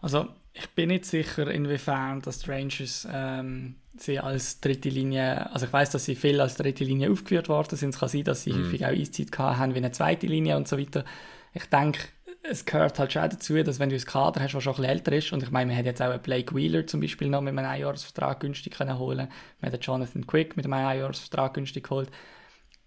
[0.00, 5.72] also ich bin nicht sicher, inwiefern die Rangers ähm, sie als dritte Linie, also ich
[5.72, 7.90] weiß, dass sie viel als dritte Linie aufgeführt worden sind.
[7.90, 8.64] Es kann sein, dass sie mm.
[8.64, 11.04] häufig auch Eiszeit haben wie eine zweite Linie und so weiter.
[11.52, 12.00] Ich denke,
[12.42, 14.90] es gehört halt schon dazu, dass wenn du ein Kader hast, das schon ein bisschen
[14.90, 17.40] älter ist, und ich meine, man hat jetzt auch einen Blake Wheeler zum Beispiel noch
[17.40, 19.28] mit einem Einjahresvertrag günstig können holen
[19.60, 22.10] man hat Jonathan Quick mit einem Einjahresvertrag günstig geholt.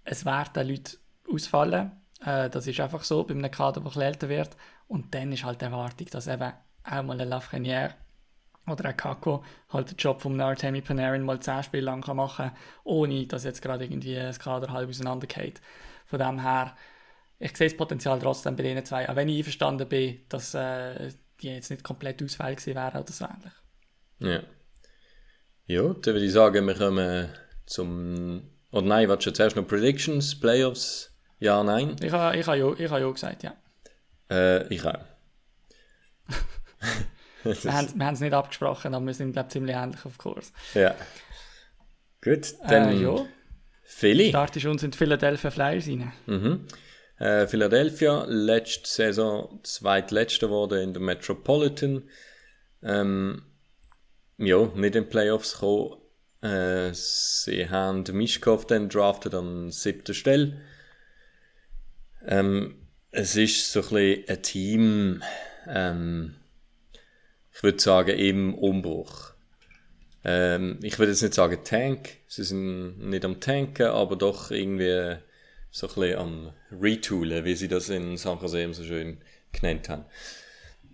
[0.03, 0.97] Es werden Leute
[1.31, 1.91] ausfallen,
[2.25, 4.55] äh, das ist einfach so bei einem Kader, der ein älter wird,
[4.87, 6.51] und dann ist halt die Erwartung, dass eben
[6.83, 7.93] auch mal ein Lafreniere
[8.67, 12.57] oder ein Kako halt den Job vom Artemi Panarin mal 10 Spiele lang machen kann,
[12.83, 15.61] ohne dass jetzt gerade irgendwie das Kader halb auseinandergeht.
[16.05, 16.75] Von dem her
[17.39, 21.11] ich sehe das Potenzial trotzdem bei den zwei, auch wenn ich einverstanden bin, dass äh,
[21.41, 23.53] die jetzt nicht komplett Ausfall gewesen wären oder so ähnlich.
[24.19, 24.43] Ja.
[25.65, 27.29] Ja, dann würde ich sagen, wir kommen
[27.65, 28.41] zum.
[28.71, 31.08] Oder nein, was schon zuerst noch Predictions, Playoffs?
[31.39, 31.95] Ja, nein.
[32.01, 33.53] Ich habe ich ha ja, ich ha ja gesagt, ja.
[34.29, 34.99] Äh, ich auch.
[37.43, 40.51] wir haben es nicht abgesprochen, aber wir sind, glaube ich, ziemlich ähnlich auf Kurs.
[40.73, 40.95] Ja.
[42.21, 42.89] Gut, dann.
[42.89, 43.25] Äh, ja.
[43.83, 44.29] Philly.
[44.29, 46.13] Startest uns in die Philadelphia Flyers rein.
[46.27, 46.67] Mhm.
[47.17, 52.03] Äh, Philadelphia, letzte Saison zweitletzte geworden in der Metropolitan.
[52.83, 53.41] Ähm,
[54.37, 55.97] ja, nicht in die Playoffs gekommen.
[56.41, 60.61] Äh, sie haben Mischkov dann drafted an siebter Stelle.
[62.29, 62.75] Ähm,
[63.09, 65.23] es ist so ein bisschen ein Team,
[65.67, 66.35] ähm,
[67.51, 69.31] ich würde sagen, im Umbruch.
[70.23, 75.17] Ähm, ich würde jetzt nicht sagen Tank, sie sind nicht am Tanken, aber doch irgendwie
[75.71, 79.17] so ein bisschen am Retoolen, wie sie das in San Jose so schön
[79.51, 80.05] genannt haben.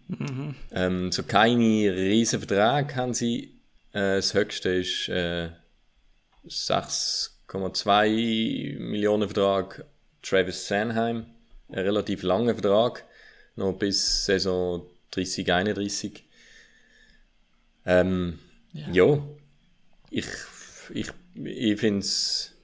[0.07, 0.55] Mhm.
[0.71, 3.59] Ähm, so keine riesen Verträge haben sie.
[3.91, 5.49] Äh, das höchste ist äh,
[6.47, 9.83] 6,2 Millionen Vertrag
[10.26, 11.26] Travis Sanheim.
[11.69, 13.05] Ein relativ langer Vertrag,
[13.55, 16.23] noch bis Saison 30, 31.
[17.86, 18.39] Ähm,
[18.73, 18.89] ja.
[18.91, 19.23] ja,
[20.09, 20.28] ich,
[20.93, 21.11] ich,
[21.43, 22.55] ich finde es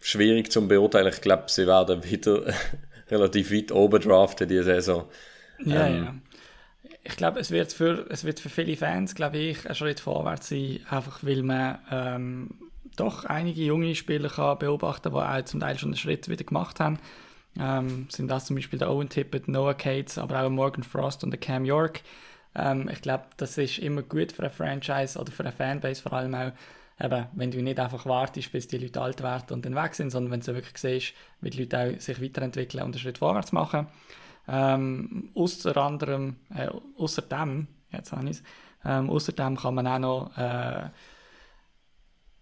[0.00, 1.12] schwierig zu beurteilen.
[1.12, 2.54] Ich glaube, sie werden wieder
[3.10, 5.08] relativ weit oben draften diese Saison.
[5.64, 6.14] Ja, ähm, ja.
[7.04, 10.48] Ich glaube, es wird für, es wird für viele Fans, glaube ich, ein Schritt vorwärts
[10.48, 12.65] sein, einfach weil man ähm,
[12.96, 16.44] doch einige junge Spieler kann beobachten kann, die auch zum Teil schon einen Schritt wieder
[16.44, 16.98] gemacht haben.
[17.58, 21.30] Ähm, sind das zum Beispiel der Owen Tippett, Noah Cates, aber auch Morgan Frost und
[21.30, 22.00] der Cam York.
[22.54, 26.12] Ähm, ich glaube, das ist immer gut für eine Franchise oder für eine Fanbase vor
[26.12, 26.52] allem auch,
[27.02, 30.10] eben, wenn du nicht einfach wartest, bis die Leute alt werden und dann weg sind,
[30.10, 33.52] sondern wenn du wirklich siehst, wie die Leute auch sich weiterentwickeln und einen Schritt vorwärts
[33.52, 33.86] machen.
[34.48, 36.68] Ähm, außer anderem, äh,
[36.98, 37.22] außer
[37.92, 38.42] jetzt habe ich
[38.84, 40.90] ähm, außer dem kann man auch noch äh,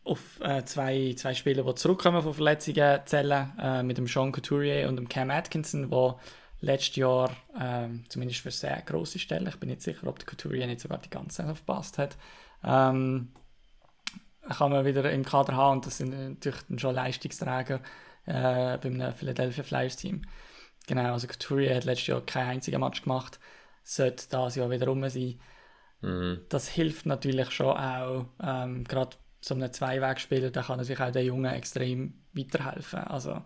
[0.04, 4.88] auf äh, zwei, zwei Spieler, die zurückkommen von Verletzungen, zählen, äh, mit dem Sean Couturier
[4.88, 6.20] und dem Cam Atkinson, wo
[6.60, 10.66] letztes Jahr äh, zumindest für sehr große Stellen, ich bin nicht sicher, ob der Couturier
[10.66, 12.16] nicht sogar die ganze Zeit verpasst hat,
[12.62, 13.32] ähm,
[14.48, 17.80] kann man wieder im Kader haben und das sind natürlich schon Leistungsträger
[18.26, 20.22] äh, beim Philadelphia Flyers Team.
[20.86, 23.40] Genau, also Couturier hat letztes Jahr kein einziger Match gemacht,
[23.82, 25.40] sollte das Jahr wieder rum sein.
[26.02, 26.40] Mhm.
[26.50, 31.24] Das hilft natürlich schon auch, ähm, gerade so einem Zweiwegspieler, da kann natürlich auch der
[31.24, 33.00] Junge extrem weiterhelfen.
[33.00, 33.42] Also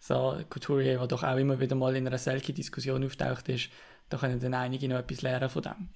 [0.00, 3.70] so Couturier, der doch auch immer wieder mal in einer Selkie-Diskussion auftaucht ist,
[4.08, 5.88] da können dann einige noch etwas lernen von dem.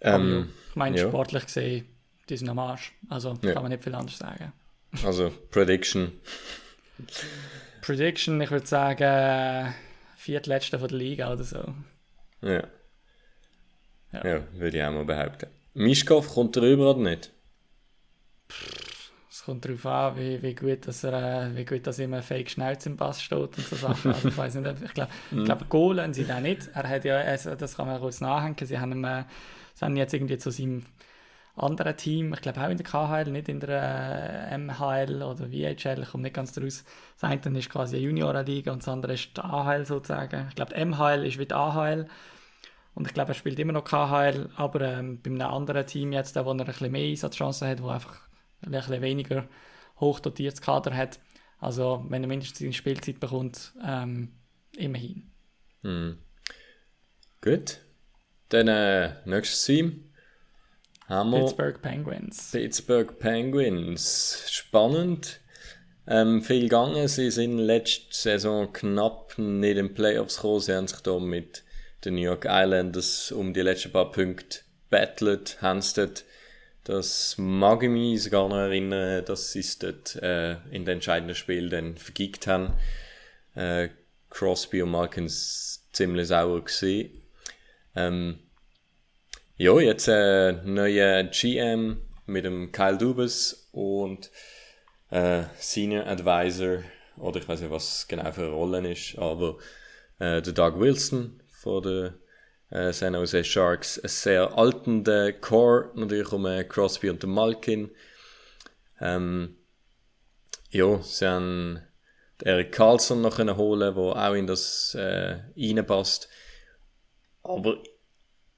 [0.00, 1.08] Ähm, ich meine, ja.
[1.08, 1.86] sportlich gesehen,
[2.30, 2.94] die sind am Arsch.
[3.10, 3.52] Also ja.
[3.52, 4.54] kann man nicht viel anders sagen.
[5.04, 6.12] Also Prediction.
[7.82, 9.74] Prediction, ich würde sagen,
[10.16, 11.74] viertletzte von der Liga oder so.
[12.40, 12.66] Ja.
[14.12, 15.57] Ja, ja würde ich auch mal behaupten.
[15.74, 17.32] Mischkov kommt er rüber oder nicht?
[19.30, 22.50] Es kommt darauf an, wie, wie, gut, dass er, äh, wie gut dass immer fake
[22.50, 24.12] Schnauze im Pass steht und so Sachen.
[24.12, 26.68] Also ich weiß nicht, ich glaube, ich glaub, Goal sie da nicht.
[26.74, 29.24] Er hat ja, also das kann man kurz nachhängen, sie haben, ihm, äh,
[29.74, 30.84] sie haben jetzt irgendwie zu seinem
[31.58, 36.02] anderen Team, ich glaube auch in der KHL, nicht in der äh, MHL oder VHL,
[36.02, 36.84] ich komme nicht ganz daraus.
[37.20, 40.46] Das eine ist quasi eine Juniorenliga und das andere ist die AHL sozusagen.
[40.48, 42.06] Ich glaube, die MHL ist wie die AHL
[42.98, 46.34] und ich glaube, er spielt immer noch KHL, aber ähm, bei einem anderen Team jetzt,
[46.34, 48.22] wo er ein bisschen mehr Einsatzchancen hat, wo einfach
[48.60, 49.48] ein bisschen weniger
[50.00, 51.20] hochdotiertes Kader hat.
[51.60, 54.32] Also wenn er mindestens eine Spielzeit bekommt, ähm,
[54.76, 55.30] immerhin.
[55.82, 56.18] Hm.
[57.40, 57.78] Gut.
[58.48, 60.10] Dann äh, nächstes Team
[61.06, 62.50] haben wir Pittsburgh Penguins.
[62.50, 64.42] Pittsburgh Penguins.
[64.50, 65.38] Spannend.
[66.08, 67.06] Ähm, viel gegangen.
[67.06, 70.58] Sie sind letzte Saison knapp nicht in den Playoffs gekommen.
[70.58, 71.62] Sie haben sich da mit
[72.04, 76.24] den New York Islanders um die letzten paar Punkte battlet, Hansted.
[76.84, 81.34] Das mag ich mich sogar noch erinnern, dass sie es dort äh, in den entscheidenden
[81.34, 82.74] Spiel dann vergigt haben.
[83.54, 83.88] Äh,
[84.30, 87.22] Crosby und Malkins ziemlich sauer gesehen.
[87.94, 88.38] Ähm,
[89.56, 94.30] ja, jetzt äh, neuer GM mit dem Kyle Dubas und
[95.10, 96.82] äh, Senior Advisor,
[97.16, 99.58] oder ich weiß nicht, was genau für eine Rolle ist, aber
[100.20, 102.14] äh, der Doug Wilson von den
[102.70, 103.98] äh, San Jose Sharks.
[103.98, 107.90] Ein sehr altender Core, natürlich um äh, Crosby und Malkin.
[109.00, 109.56] Ähm,
[110.70, 111.80] ja, sie haben
[112.42, 116.28] Eric Carlson noch können holen, der auch in das äh, reinpasst.
[117.42, 117.82] Aber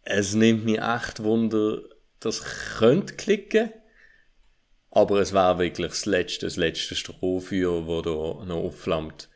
[0.03, 1.81] es nimmt mich echt Wunder,
[2.19, 2.43] das
[2.79, 3.73] könnte klicken.
[4.91, 9.30] Aber es war wirklich das letzte, das letzte Strohfeuer, das da noch aufflammt.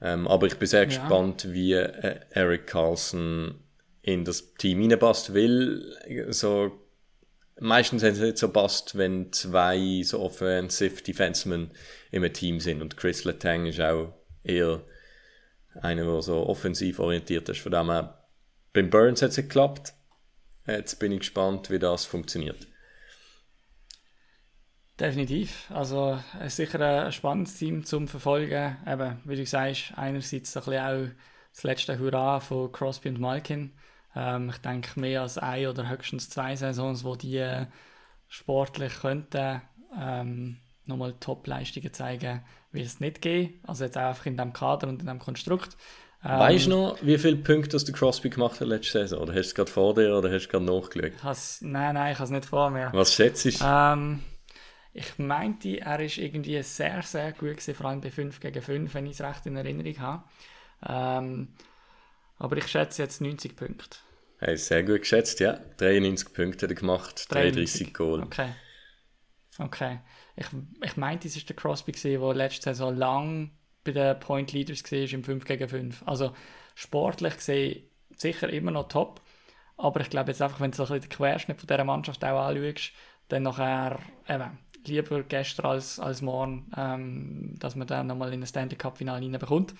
[0.00, 0.86] Ähm, aber ich bin sehr ja.
[0.86, 3.62] gespannt, wie äh, Eric Carlson
[4.02, 5.82] in das Team hineinpasst, weil
[6.30, 6.72] so
[7.58, 11.70] meistens hat es nicht so passt, wenn zwei so offensive Defensemen
[12.10, 14.82] im Team sind und Chris Letang ist auch eher
[15.80, 17.60] einer, der so offensiv orientiert ist.
[17.60, 18.26] Von dem her,
[18.72, 19.94] beim Burns hat es geklappt.
[20.66, 22.66] Jetzt bin ich gespannt, wie das funktioniert.
[24.98, 25.70] Definitiv.
[25.70, 28.76] Also es ist sicher ein spannendes Team zum Verfolgen.
[28.86, 31.08] Eben, wie du sagst, einerseits ein bisschen auch
[31.52, 33.72] das letzte Hurra von Crosby und Malkin.
[34.14, 37.66] Ähm, ich denke, mehr als ein oder höchstens zwei Saisons, wo die äh,
[38.28, 39.60] sportlich könnten
[40.00, 42.42] ähm, nochmal Top-Leistungen zeigen,
[42.72, 43.60] will es nicht gehen.
[43.66, 45.76] Also jetzt auch einfach in diesem Kader und in diesem Konstrukt.
[46.24, 49.20] Ähm, weißt du noch, wie viele Punkte hast du Crosby gemacht hat letzte Saison?
[49.20, 51.12] Oder hast du es gerade vor dir oder hast du gerade nachgeschaut?
[51.60, 52.90] Nein, nein, ich habe es nicht vor mir.
[52.92, 53.50] Was schätzt du?
[53.62, 54.22] Ähm,
[54.96, 58.94] ich meinte, er ist irgendwie sehr, sehr gut gewesen, vor allem bei 5 gegen 5,
[58.94, 60.24] wenn ich es recht in Erinnerung habe.
[60.86, 61.48] Ähm,
[62.38, 63.98] aber ich schätze jetzt 90 Punkte.
[64.38, 65.58] Hey, sehr gut geschätzt, ja.
[65.78, 68.22] 93 Punkte hat er gemacht, 33 Goal.
[68.22, 68.50] Okay.
[69.58, 70.00] Okay.
[70.36, 70.46] Ich,
[70.82, 73.50] ich meinte, es war der Crosby, der letzte Saison lang
[73.84, 76.02] bei den Point Leaders war im 5 gegen 5.
[76.06, 76.34] Also
[76.74, 79.20] sportlich gesehen sicher immer noch top.
[79.76, 82.24] Aber ich glaube jetzt einfach, wenn du so ein bisschen den Querschnitt von dieser Mannschaft
[82.24, 82.92] auch anschaust,
[83.28, 84.58] dann nachher eben,
[84.88, 89.22] lieber gestern als, als morgen, ähm, dass man dann nochmal in ein Stanley Cup Finale
[89.24, 89.74] reinbekommt.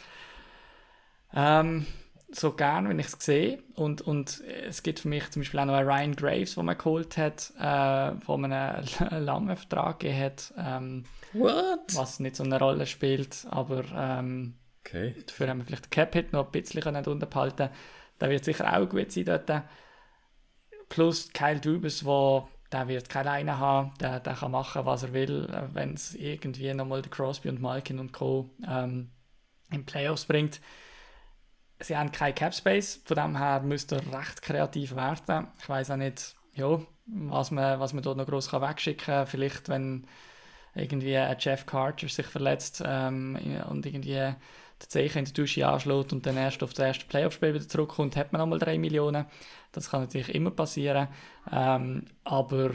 [1.35, 1.87] Ähm,
[2.33, 3.63] so gern, wenn ich es sehe.
[3.75, 6.77] Und, und es gibt für mich zum Beispiel auch noch einen Ryan Graves, den man
[6.79, 8.87] geholt hat, äh, wo man einen,
[9.25, 10.55] langen Vertrag gegeben hat.
[10.59, 11.95] Ähm, What?
[11.95, 14.55] was nicht so eine Rolle spielt, aber ähm,
[14.85, 15.15] Okay.
[15.27, 17.71] dafür haben wir vielleicht den Cap-Hit noch ein bisschen können unterhalten
[18.21, 19.51] Der wird sicher auch gut sein dort.
[20.89, 25.15] Plus Kyle Dubas, wo der wird keine Leine haben, der, der kann machen, was er
[25.15, 28.51] will, wenn es irgendwie nochmal Crosby und Malkin und Co.
[28.67, 29.11] Ähm,
[29.71, 30.61] in Playoffs bringt.
[31.81, 35.49] Sie haben kein Cap Space, von dem her müsste er recht kreativ werden.
[35.59, 39.27] Ich weiß auch nicht, ja, was man, was man dort noch groß wegschicken kann.
[39.27, 40.07] Vielleicht, wenn
[40.75, 44.35] irgendwie ein Jeff Carter sich verletzt ähm, und irgendwie
[44.81, 48.17] der Zeichen in der Dusche anschlägt und dann erst auf das erste Playoff-Spiel wieder zurückkommt,
[48.17, 49.27] hat man nochmal 3 Millionen.
[49.73, 51.09] Das kann natürlich immer passieren.
[51.51, 52.73] Ähm, aber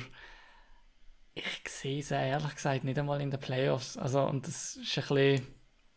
[1.33, 3.97] ich sehe es ehrlich gesagt nicht einmal in den Playoffs.
[3.97, 5.47] Also, und das ist ein bisschen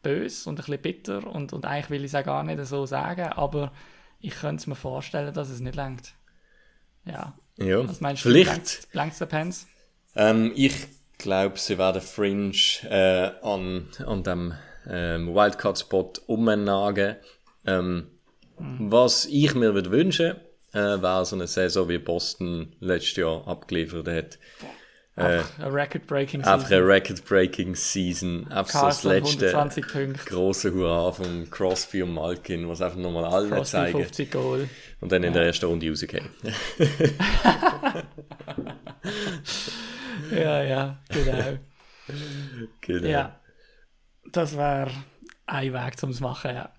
[0.02, 2.86] böse und ein bisschen bitter und, und eigentlich will ich es auch gar nicht so
[2.86, 3.72] sagen, aber
[4.20, 6.14] ich könnte es mir vorstellen, dass es nicht langt.
[7.04, 7.38] Ja.
[7.56, 8.84] Ja, Was meinst vielleicht.
[8.92, 8.96] du?
[8.98, 9.66] Langt der Pens?
[10.16, 10.74] Ähm, ich
[11.18, 12.52] glaube, sie werden Fringe
[12.84, 14.54] äh, an, an dem
[14.88, 17.16] ähm, Wildcard-Spot umnagen.
[17.66, 18.06] Ähm,
[18.58, 20.36] Was ich mir würde wünschen,
[20.72, 24.38] äh, wäre so eine Saison wie Boston letztes Jahr abgeliefert hat.
[25.16, 28.48] Einfach ein Record-Breaking Einfach eine Record-Breaking Season.
[28.50, 33.30] Einfach so das letzte 120 Punkte, große Hurra von Crosby und Malkin, was einfach nochmal
[33.48, 34.68] Crosby zeigen 50 Goal.
[35.00, 36.28] und dann in der ersten Runde rausgehen.
[40.30, 41.58] Ja, ja, genau.
[42.80, 43.08] genau.
[43.08, 43.40] ja,
[44.32, 44.90] das wäre
[45.46, 46.70] ein Weg, um es zu machen, ja.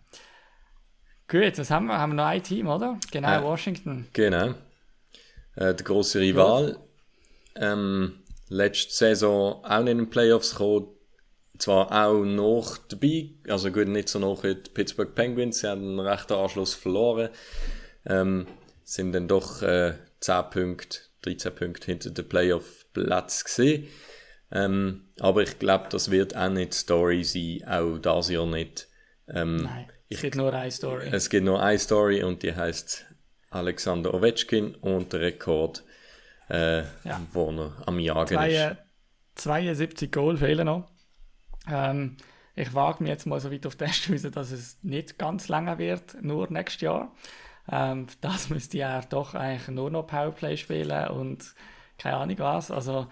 [1.28, 1.98] Gut, was haben wir?
[1.98, 3.00] Haben wir noch ein Team, oder?
[3.12, 3.44] Genau, Ja.
[3.44, 4.08] Washington.
[4.14, 4.50] Genau.
[5.56, 6.78] Äh, der große Rival.
[7.56, 8.20] Ähm,
[8.50, 10.90] letzte Saison auch nicht in den Playoffs gekommen.
[11.58, 15.82] Zwar auch noch dabei, also gut, nicht so noch wie die Pittsburgh Penguins, sie haben
[15.82, 17.30] einen rechten Anschluss verloren.
[18.06, 18.46] Ähm,
[18.84, 23.88] sind dann doch äh, 10 Punkte, 13 Punkte hinter dem Playoff-Platz gesehen.
[24.52, 28.88] Ähm, aber ich glaube, das wird auch nicht Story sein, auch das Jahr nicht.
[29.28, 31.08] Ähm, Nein, es gibt nur eine Story.
[31.12, 33.06] es gibt nur eine Story und die heißt
[33.50, 35.84] Alexander Ovechkin und der Rekord,
[36.50, 37.22] äh, Ja.
[37.34, 38.60] wo er am Jagen Zwei, ist.
[38.60, 38.76] äh,
[39.36, 40.90] 72 Goal fehlen noch.
[41.70, 42.18] Ähm,
[42.56, 45.78] ich wage mich jetzt mal so weit auf den raus, dass es nicht ganz lange
[45.78, 47.14] wird, nur nächstes Jahr.
[47.70, 51.56] Ähm, das müsste er doch eigentlich nur noch Powerplay spielen und
[51.98, 52.70] keine Ahnung was.
[52.72, 53.08] Also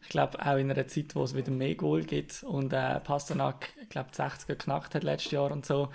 [0.00, 3.70] ich glaube auch in einer Zeit, wo es wieder mehr Goal gibt und äh, Pasternak,
[3.82, 5.90] ich glaube, die 60 geknackt hat letztes Jahr und so,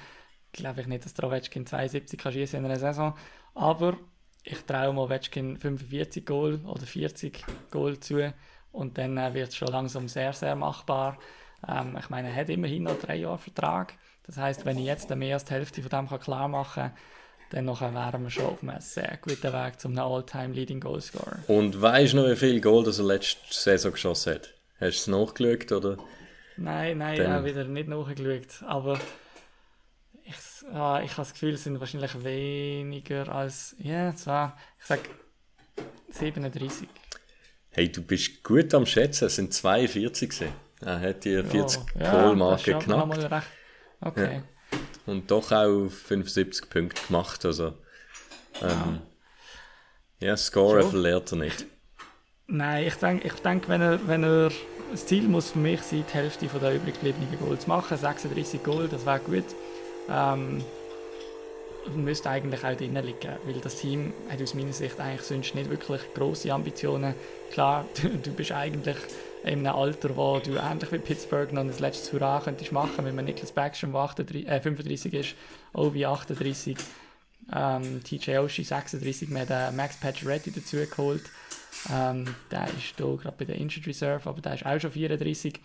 [0.51, 3.15] glaube ich nicht, dass der Ovechkin 72 kann schießen in einer Saison.
[3.55, 3.97] Aber
[4.43, 8.33] ich traue Ovechkin 45 Goal oder 40 Goal zu
[8.71, 11.17] und dann äh, wird es schon langsam sehr, sehr machbar.
[11.67, 13.93] Ähm, ich meine, er hat immerhin noch drei Jahre Vertrag.
[14.23, 16.97] Das heißt, wenn ich jetzt mehr als die Hälfte von dem kann klar machen kann,
[17.53, 21.37] dann nachher wären wir schon auf einem sehr guten Weg zum All-Time Leading Goal Scorer.
[21.47, 24.53] Und weißt du noch, wie viel Goal das er letzte Saison geschossen hat?
[24.79, 25.97] Hast du es nachgeschaut, oder?
[26.57, 28.63] Nein, nein, Dann- auch wieder nicht nachgeschaut.
[28.67, 28.99] Aber
[30.23, 30.35] ich,
[30.71, 35.01] ja, ich habe das Gefühl, es sind wahrscheinlich weniger als, ja, zwar, ich sage
[36.09, 36.87] 37.
[37.69, 40.53] Hey, du bist gut am Schätzen, es sind 42 gewesen.
[40.81, 43.47] Er hat die 40 Oh, ja, Goal-Marke schon geknackt mal recht.
[45.05, 47.45] Und doch auch 75 Punkte gemacht.
[47.45, 47.73] Also,
[48.61, 49.01] ähm,
[50.19, 50.91] ja, Scorer Schon.
[50.91, 51.65] verliert er nicht.
[52.47, 54.51] Nein, ich denke, ich denk, wenn, er, wenn er.
[54.91, 57.97] Das Ziel muss für mich sein, die Hälfte der übrig gebliebenen Goal zu machen.
[57.97, 59.45] 36 Goal, das wäre gut.
[60.07, 60.63] Ähm,
[61.95, 65.69] müsste eigentlich auch drinnen liegen, weil das Team hat aus meiner Sicht eigentlich sonst nicht
[65.69, 67.15] wirklich grosse Ambitionen.
[67.51, 68.97] Klar, du, du bist eigentlich
[69.43, 73.15] in einem Alter, wo du ähnlich wie Pittsburgh noch ein letztes Hurra könntest machen, wenn
[73.15, 75.35] man Niklas Backstrom, der 38, äh, 35 ist,
[75.73, 76.77] Ovi 38,
[77.53, 81.23] ähm, TJ Oshie 36, wir haben Max Pacioretty dazu geholt.
[81.91, 85.59] Ähm, der ist hier gerade bei der Injured Reserve, aber der ist auch schon 34.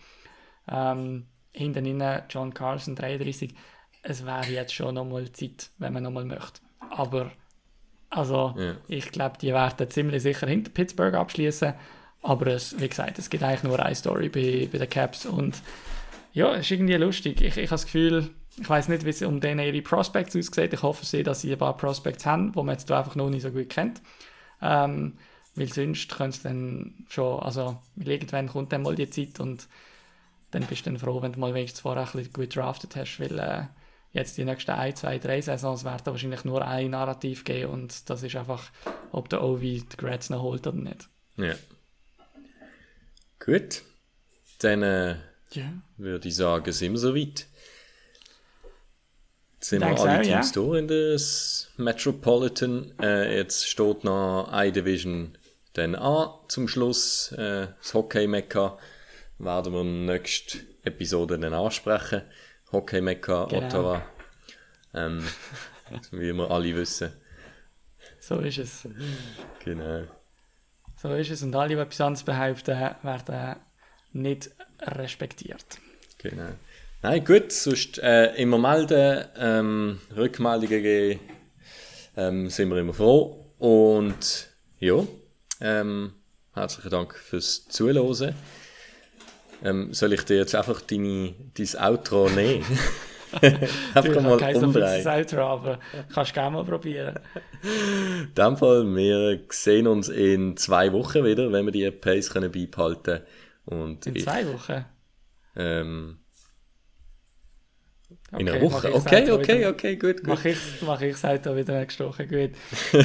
[0.67, 3.53] Ähm, hinten innen John Carlson 33.
[4.01, 6.61] Es wäre jetzt schon nochmal Zeit, wenn man nochmal möchte.
[6.89, 7.31] Aber
[8.09, 8.75] also, Ja.
[8.87, 11.73] ich glaube, die werden ziemlich sicher hinter Pittsburgh abschließen.
[12.21, 15.61] Aber es, wie gesagt, es gibt eigentlich nur eine Story bei, bei den Caps und
[16.33, 17.41] ja, es ist irgendwie lustig.
[17.41, 20.73] Ich, ich habe das Gefühl, ich weiß nicht, wie es um denen ihre Prospects aussieht.
[20.73, 23.43] Ich hoffe sehr, dass sie ein paar Prospects haben, die man jetzt einfach noch nicht
[23.43, 24.01] so gut kennt.
[24.61, 25.13] Ähm,
[25.55, 29.67] weil sonst könnte es dann schon, also irgendwann kommt dann mal die Zeit und
[30.51, 33.19] dann bist du dann froh, wenn du mal wenigstens vorher ein bisschen gut drafted hast,
[33.19, 33.63] weil äh,
[34.11, 38.23] jetzt die nächsten ein, zwei, drei Saisons werden wahrscheinlich nur ein Narrativ geben und das
[38.23, 38.63] ist einfach,
[39.11, 41.09] ob der Ovi die Grats noch holt oder nicht.
[41.37, 41.53] Ja.
[43.39, 43.81] Gut.
[44.59, 45.15] dann äh,
[45.51, 45.71] Ja.
[45.97, 47.47] würde ich sagen, sind wir soweit.
[49.55, 50.39] Jetzt sind wir alle auch, ja.
[50.39, 52.93] Teams durch in das Metropolitan.
[53.01, 55.37] Äh, jetzt steht noch iDivision
[55.73, 57.31] dann an zum Schluss.
[57.33, 58.77] Äh, das Hockey-Mekka
[59.37, 62.21] werden wir in der nächsten Episode dann ansprechen.
[62.71, 63.65] Hockey-Mekka Genau.
[63.65, 64.05] Ottawa.
[64.93, 65.25] Ähm,
[66.11, 67.11] wie wir alle wissen.
[68.19, 68.87] So ist es.
[69.63, 70.03] Genau.
[71.01, 71.43] So ist es.
[71.43, 73.55] Und alle, die etwas anderes behaupten, werden
[74.11, 75.79] nicht respektiert.
[76.17, 76.49] Genau.
[77.01, 81.19] Nein, gut, sonst äh, immer melden, ähm, Rückmeldungen geben,
[82.17, 83.53] ähm, sind wir immer froh.
[83.57, 85.05] Und ja,
[85.61, 86.13] ähm,
[86.53, 88.35] herzlichen Dank fürs Zuhören.
[89.63, 92.65] Ähm, soll ich dir jetzt einfach deine, dein Outro nehmen?
[93.41, 95.07] einfach Ich habe mal kein so umdrehen.
[95.07, 95.79] Outro, aber
[96.13, 97.19] kannst du gerne mal probieren.
[97.63, 102.51] In dem Fall, wir sehen uns in zwei Wochen wieder, wenn wir die Pace können
[102.51, 103.21] beibehalten
[103.65, 104.85] Und In ich- zwei Wochen.
[105.55, 106.19] ähm,
[108.31, 108.93] in Okay, einer Woche.
[108.93, 110.27] Okay, okay, okay, gut, gut.
[110.27, 112.27] Mach ich, mach ich das Auto wieder gestochen.
[112.27, 112.51] Gut.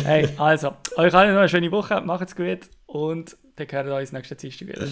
[0.04, 4.12] Hey, also, euch allen noch eine schöne Woche, macht's gut und dann hören wir uns
[4.12, 4.86] nächsten Dienstag wieder.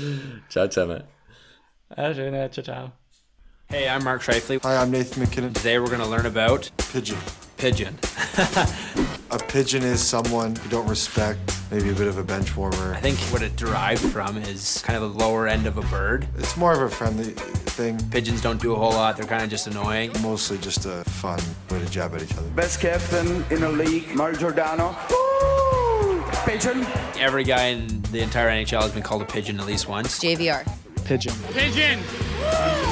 [0.49, 1.05] Ciao zusammen.
[1.91, 3.01] Eine schöne, ciao, ciao.
[3.72, 4.60] Hey, I'm Mark Shifley.
[4.60, 5.54] Hi, I'm Nathan McKinnon.
[5.54, 7.16] Today we're going to learn about Pigeon.
[7.56, 7.98] pigeon.
[9.30, 12.92] A pigeon is someone you don't respect, maybe a bit of a bench warmer.
[12.92, 16.28] I think what it derived from is kind of the lower end of a bird.
[16.36, 19.16] It's more of a friendly thing, Pigeons don't do a whole lot.
[19.16, 20.12] They're kind of just annoying.
[20.20, 22.46] mostly just a fun way to jab at each other.
[22.50, 24.94] Best captain in the league, Mario Giordano.
[25.08, 26.22] Woo!
[26.44, 26.84] Pigeon.
[27.18, 30.18] Every guy in the entire NHL has been called a pigeon at least once.
[30.18, 30.70] JVR.
[31.06, 31.32] pigeon.
[31.54, 32.00] Pigeon!
[32.00, 32.91] We